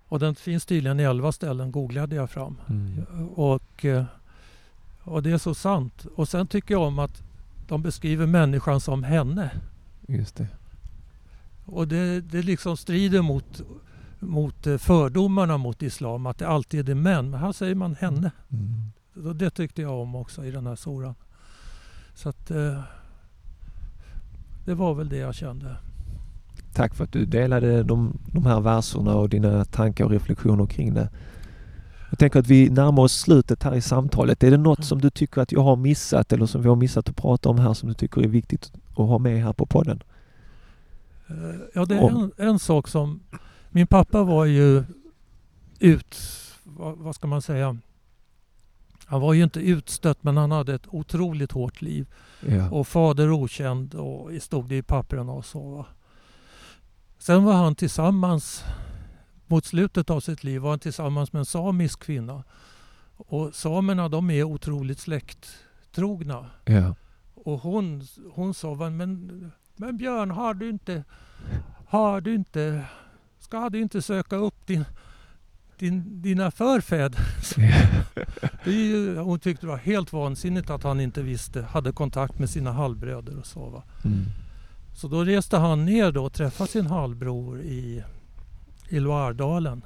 [0.07, 2.57] och den finns tydligen i elva ställen, googlade jag fram.
[2.69, 3.05] Mm.
[3.27, 4.05] Och, eh,
[5.03, 6.05] och det är så sant.
[6.15, 7.23] Och sen tycker jag om att
[7.67, 9.51] de beskriver människan som henne.
[10.07, 10.47] Just det.
[11.65, 13.61] Och det, det liksom strider mot,
[14.19, 17.29] mot eh, fördomarna mot islam, att det alltid är män.
[17.29, 18.31] Men här säger man henne.
[18.49, 19.37] Mm.
[19.37, 21.15] Det tyckte jag om också i den här soran.
[22.13, 22.81] Så att eh,
[24.65, 25.77] det var väl det jag kände.
[26.77, 30.93] Tack för att du delade de, de här verserna och dina tankar och reflektioner kring
[30.93, 31.09] det.
[32.09, 34.43] Jag tänker att vi närmar oss slutet här i samtalet.
[34.43, 34.85] Är det något Mm.
[34.85, 37.59] som du tycker att jag har missat eller som vi har missat att prata om
[37.59, 40.03] här som du tycker är viktigt att ha med här på podden?
[41.27, 41.35] Eh,
[41.73, 43.19] Ja, det är en, en sak som...
[43.69, 44.83] Min pappa var ju
[45.79, 46.17] ut...
[46.63, 47.77] Vad, vad ska man säga?
[49.05, 52.07] Han var ju inte utstött men han hade ett otroligt hårt liv.
[52.47, 52.69] Ja.
[52.69, 55.69] Och fader okänd och stod det i papperna och så.
[55.75, 55.85] Va?
[57.17, 58.63] Sen var han tillsammans,
[59.47, 62.43] mot slutet av sitt liv var han tillsammans med en samisk kvinna.
[63.17, 66.45] Och samerna de är otroligt släkttrogna.
[66.65, 66.95] ja.
[67.43, 71.03] Och hon, hon sa, "Va, men, men Björn har du inte,
[71.87, 72.85] har du inte,
[73.39, 74.85] ska du inte söka upp din,
[75.77, 77.19] din, dina förfäder?
[78.63, 82.49] Det ju, hon tyckte det var helt vansinnigt att han inte visste, hade kontakt med
[82.49, 83.83] sina halvbröder och så.
[84.05, 84.25] Mm.
[84.97, 88.03] Så då reste han ner då och träffade sin halvbror i,
[88.89, 89.81] i Loiredalen.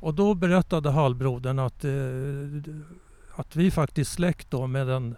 [0.00, 2.74] Och då berättade halvbrodern att, eh,
[3.34, 5.16] att vi faktiskt släkt då med den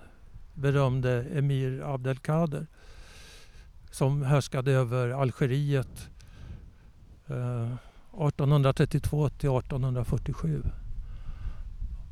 [0.54, 2.66] berömde Emir Abdelkader
[3.90, 6.08] som härskade över Algeriet
[7.26, 7.72] eh,
[8.26, 10.62] 1832 till 1847.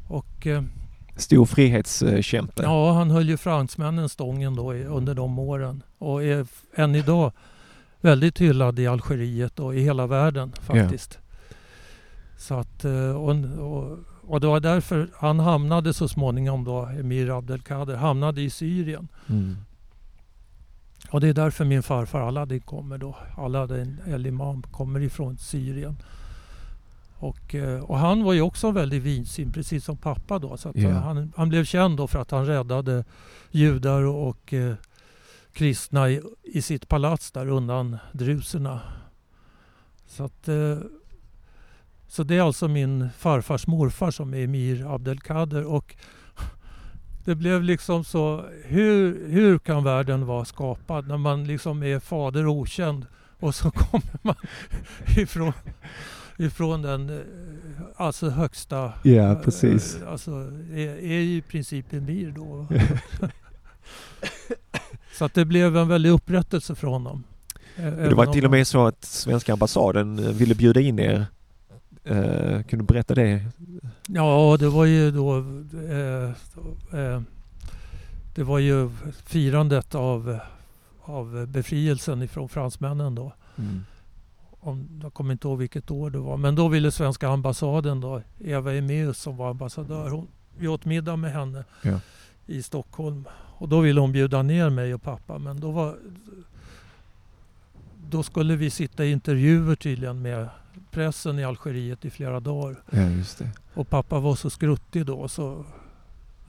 [0.08, 0.62] Och eh,
[1.16, 2.62] Stor frihetskämpe.
[2.62, 5.82] Ja, han höll ju fransmännen stången då i, under de åren
[6.12, 7.32] och är än idag
[8.00, 11.18] väldigt hyllad i Algeriet och i hela världen faktiskt.
[12.38, 17.38] Så att, eh, och, och, och det var därför han hamnade så småningom då, Emir
[17.38, 19.08] Abdelkader, hamnade i Syrien.
[19.28, 19.56] Mm.
[21.10, 23.16] Och det är därför min farfar Aladdin kommer då.
[23.36, 25.96] Aladdin El Imam kommer ifrån Syrien.
[27.16, 30.56] Och, eh, och han var ju också väldigt vidsyn, precis som pappa då.
[30.56, 30.90] Så Ja.
[30.90, 33.04] han, han blev känd då för att han räddade
[33.50, 34.74] judar och, och eh,
[35.54, 38.80] kristna i, i sitt palats där undan druserna.
[40.06, 40.78] Så, att, eh,
[42.08, 45.64] så det är alltså min farfars morfar som är Emir Abdelkader.
[45.64, 45.96] Och
[47.24, 52.46] det blev liksom så, hur, hur kan världen vara skapad när man liksom är fader
[52.46, 53.06] okänd
[53.40, 54.36] och så kommer man
[55.16, 55.52] ifrån,
[56.38, 57.24] ifrån den eh,
[57.96, 59.96] alltså högsta, Ja, precis.
[60.02, 60.30] eh, alltså
[60.72, 62.66] är, är ju i princip emir då.
[65.18, 67.24] så att det blev en väldig upprättelse från honom.
[67.76, 71.26] Det var till och med så att svenska ambassaden eh, ville bjuda in er.
[72.04, 73.44] Eh, kan du berätta det?
[74.08, 75.38] Ja, det var ju då
[75.90, 76.30] eh,
[77.00, 77.22] eh,
[78.34, 78.90] Det var ju
[79.26, 80.38] firandet av,
[81.02, 83.32] av befrielsen ifrån fransmännen då.
[83.56, 83.84] Mm.
[84.60, 86.36] Om, jag kommer inte ihåg vilket år det var.
[86.36, 90.10] Men då ville svenska ambassaden då, Eva Emeus som var ambassadör.
[90.10, 92.00] Hon, vi åt middag med henne Ja.
[92.46, 93.24] i Stockholm.
[93.64, 95.38] Och då ville hon bjuda ner mig och pappa.
[95.38, 95.96] Men då var
[98.10, 100.48] då skulle vi sitta i intervjuer tydligen med
[100.90, 102.76] pressen i Algeriet i flera dagar.
[102.90, 103.50] Ja, just det.
[103.74, 105.28] Och pappa var så skruttig då.
[105.28, 105.64] Så,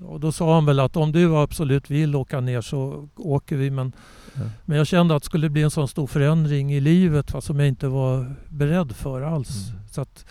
[0.05, 3.69] och då sa han väl att om du absolut vill åka ner så åker vi.
[3.69, 3.91] Men,
[4.33, 4.41] Ja.
[4.65, 7.59] men jag kände att det skulle bli en sån stor förändring i livet fast som
[7.59, 9.69] jag inte var beredd för alls.
[9.69, 9.81] Mm.
[9.91, 10.25] Så att,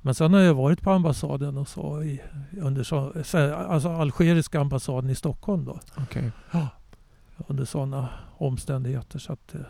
[0.00, 2.20] men sen har jag varit på ambassaden och så, i,
[2.60, 5.80] under så, så- alltså algeriska ambassaden i Stockholm då.
[5.96, 6.30] Okej.
[7.46, 9.18] Under sådana omständigheter.
[9.18, 9.60] Så att, eh,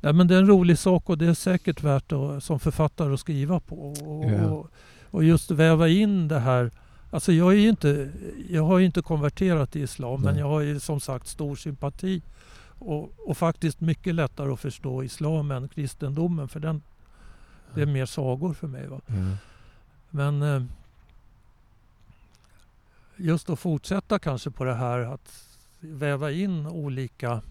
[0.00, 3.14] nej, men det är en rolig sak och det är säkert värt att, som författare
[3.14, 3.76] att skriva på.
[3.92, 4.50] Och, Ja.
[4.50, 4.70] och,
[5.10, 6.70] och just väva in det här.
[7.10, 8.10] Alltså jag, är inte,
[8.48, 10.40] jag har ju inte konverterat till islam men Nej.
[10.40, 12.22] jag har ju som sagt stor sympati.
[12.80, 16.82] Och, och faktiskt mycket lättare att förstå islam än kristendomen för den,
[17.74, 18.86] det är mer sagor för mig.
[18.86, 19.00] Va?
[19.06, 19.14] Ja.
[20.10, 20.62] Men eh,
[23.16, 25.44] just att fortsätta kanske på det här att
[25.80, 27.42] väva in olika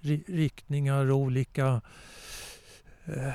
[0.00, 1.80] ri- riktningar och olika
[3.04, 3.32] eh,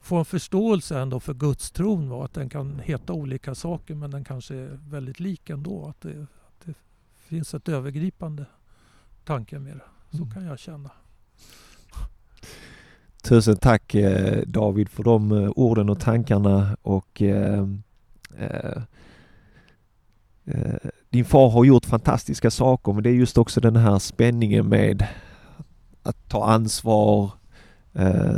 [0.00, 4.24] få en förståelse ändå för gudstron och att den kan heta olika saker men den
[4.24, 5.86] kanske är väldigt lik ändå.
[5.88, 6.74] Att det, att det
[7.16, 8.46] finns ett övergripande
[9.24, 10.16] tanke med det.
[10.16, 10.30] Så Mm.
[10.34, 10.90] kan jag känna.
[13.26, 17.66] Tusen tack eh, David för de eh, orden och tankarna och eh,
[18.38, 18.82] eh,
[21.10, 25.06] din far har gjort fantastiska saker men det är just också den här spänningen med
[26.02, 27.30] att ta ansvar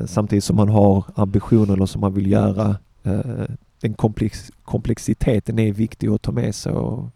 [0.07, 2.77] samtidigt som man har ambitioner eller som man vill göra.
[3.81, 7.11] Den komplex, komplexiteten är viktig att ta med sig och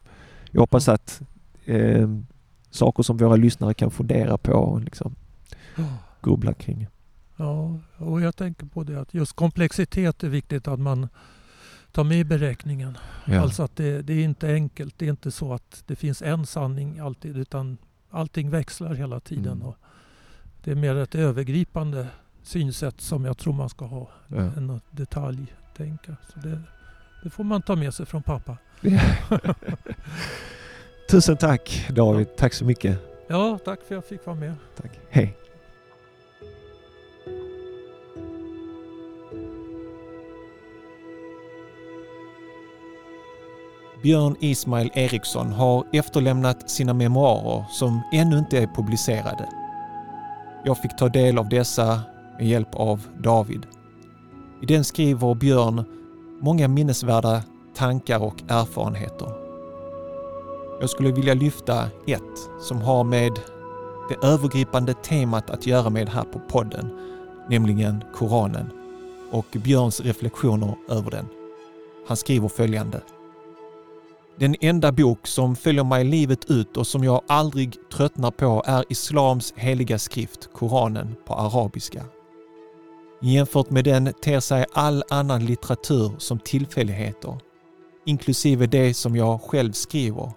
[0.51, 1.23] jag hoppas att
[2.70, 5.14] saker som våra lyssnare kan fundera på och liksom
[6.23, 6.87] grubbla kring.
[7.37, 11.09] Ja, och jag tänker på det att just komplexitet är viktigt att man
[11.93, 12.99] tar med i beräkningen.
[13.24, 13.41] Ja.
[13.41, 14.99] Alltså att det, det är inte enkelt.
[14.99, 17.78] Det är inte så att det finns en sanning alltid utan
[18.11, 19.53] allting växlar hela tiden.
[19.53, 19.66] Mm.
[19.66, 19.76] Och
[20.64, 22.07] det är mer ett övergripande
[22.43, 24.37] synsätt som jag tror man ska ha Ja.
[24.37, 26.16] än att detaljtänka.
[26.33, 26.61] Så det,
[27.22, 28.57] Det får man ta med sig från pappa.
[31.11, 32.99] Tusen tack David, tack så mycket.
[33.28, 34.55] Ja, tack för att jag fick vara med.
[34.76, 34.91] Tack.
[35.11, 35.37] Hej.
[44.03, 49.48] Björn Ismail Eriksson har efterlämnat sina memoarer som ännu inte är publicerade.
[50.64, 52.00] Jag fick ta del av dessa
[52.38, 53.66] med hjälp av David.
[54.62, 55.84] I den skriver Björn
[56.40, 57.42] många minnesvärda
[57.74, 59.28] tankar och erfarenheter.
[60.80, 63.32] Jag skulle vilja lyfta ett som har med
[64.09, 66.98] det övergripande temat att göra med här på podden,
[67.48, 68.70] nämligen Koranen
[69.30, 71.26] och Björns reflektioner över den.
[72.09, 73.00] Han skriver följande.
[74.43, 78.84] Den enda bok som följer mig livet ut och som jag aldrig tröttnar på är
[78.88, 82.05] Islams heliga skrift, Koranen, på arabiska.
[83.20, 87.38] Jämfört med den ter sig all annan litteratur som tillfälligheter,
[88.07, 90.32] inklusive det som jag själv skriver,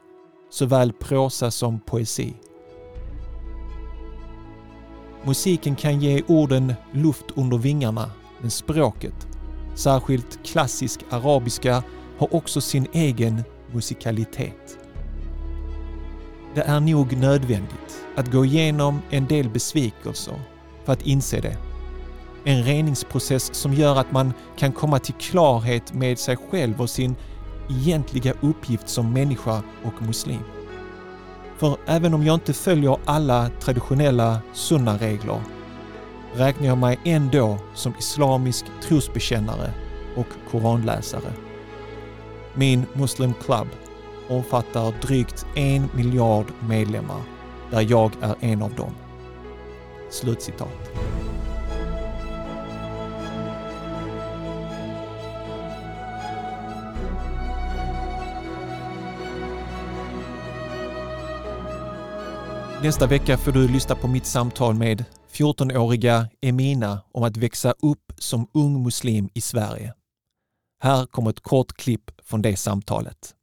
[0.49, 2.33] såväl prosa som poesi.
[5.23, 9.27] Musiken kan ge orden luft under vingarna, men språket,
[9.75, 11.83] särskilt klassisk arabiska,
[12.17, 13.43] har också sin egen
[13.75, 14.77] musikalitet.
[16.55, 20.39] Det är nog nödvändigt att gå igenom en del besvikelser
[20.85, 21.57] för att inse det.
[22.43, 27.15] En reningsprocess som gör att man kan komma till klarhet med sig själv och sin
[27.69, 30.43] egentliga uppgift som människa och muslim.
[31.57, 35.41] För även om jag inte följer alla traditionella sunna regler
[36.35, 39.73] räknar jag mig ändå som islamisk trosbekännare
[40.15, 41.44] och koranläsare.
[42.57, 43.67] Min Muslim Club
[44.29, 47.21] omfattar drygt en miljard medlemmar
[47.71, 48.91] där jag är en av dem.
[50.11, 50.91] Slutcitat.
[62.83, 68.11] Nästa vecka får du lyssna på mitt samtal med 14-åriga Emina om att växa upp
[68.17, 69.93] som ung muslim i Sverige.
[70.79, 73.35] Här kommer ett kort klipp från det samtalet.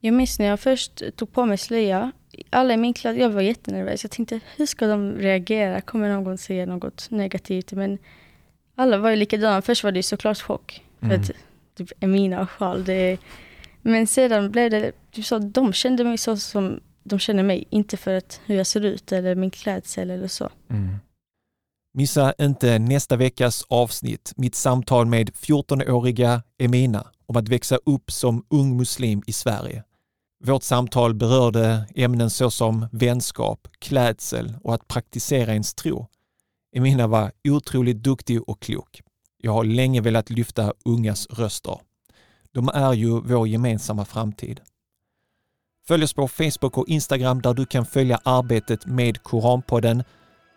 [0.00, 2.12] Jag minns när jag först tog på mig slöja.
[2.50, 4.04] Alla i min klass, jag var jättenervös.
[4.04, 5.80] Jag tänkte, hur ska de reagera?
[5.80, 7.72] Kommer någon säga något negativt?
[7.72, 7.98] Men
[8.74, 9.62] alla var ju likadana.
[9.62, 10.82] Först var det såklart chock.
[10.98, 11.20] För mm.
[11.20, 11.30] att
[11.76, 13.18] typ Emina och sjal, det
[13.82, 17.64] Men sedan blev det, du sa, de kände mig så som de känner mig.
[17.70, 20.50] Inte för att hur jag ser ut eller min klädsel eller så.
[20.70, 20.96] Mm.
[21.94, 28.44] Missa inte nästa veckas avsnitt, mitt samtal med 14-åriga Emina om att växa upp som
[28.50, 29.84] ung muslim i Sverige.
[30.44, 36.06] Vårt samtal berörde ämnen såsom vänskap, klädsel och att praktisera ens tro.
[36.76, 39.00] Emina var otroligt duktig och klok.
[39.42, 41.78] Jag har länge velat lyfta ungas röster.
[42.52, 44.60] De är ju vår gemensamma framtid.
[45.86, 50.04] Följ oss på Facebook och Instagram där du kan följa arbetet med Koranpodden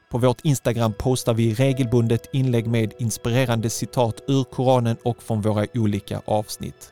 [0.10, 5.66] på vårt Instagram postar vi regelbundet inlägg med inspirerande citat ur Koranen och från våra
[5.74, 6.92] olika avsnitt.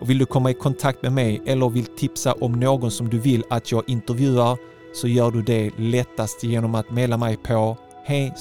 [0.00, 3.18] Och vill du komma i kontakt med mig eller vill tipsa om någon som du
[3.18, 4.58] vill att jag intervjuar
[4.94, 8.34] så gör du det lättast genom att mejla mig på hej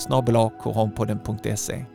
[0.64, 1.86] koranpodden.se.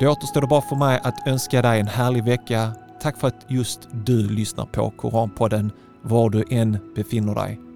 [0.00, 2.72] Det återstår bara för mig att önska dig en härlig vecka.
[3.02, 5.72] Tack för att just du lyssnar på Koranpodden
[6.02, 7.69] var du än befinner dig.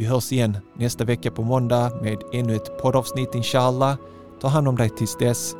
[0.00, 3.96] Vi hörs igen nästa vecka på måndag med ännu ett poddavsnitt inshallah.
[4.40, 5.54] Ta hand om dig tills dess.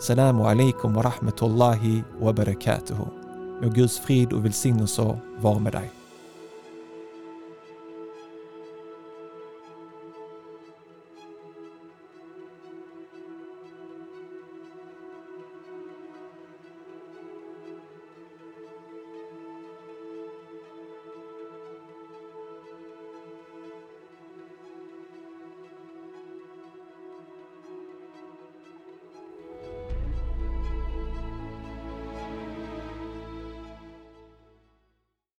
[0.00, 3.04] Salamu alaikum wa rahmatullahi wa barakatuhu.
[3.62, 5.95] Må Guds frid och välsignelse vara med dig.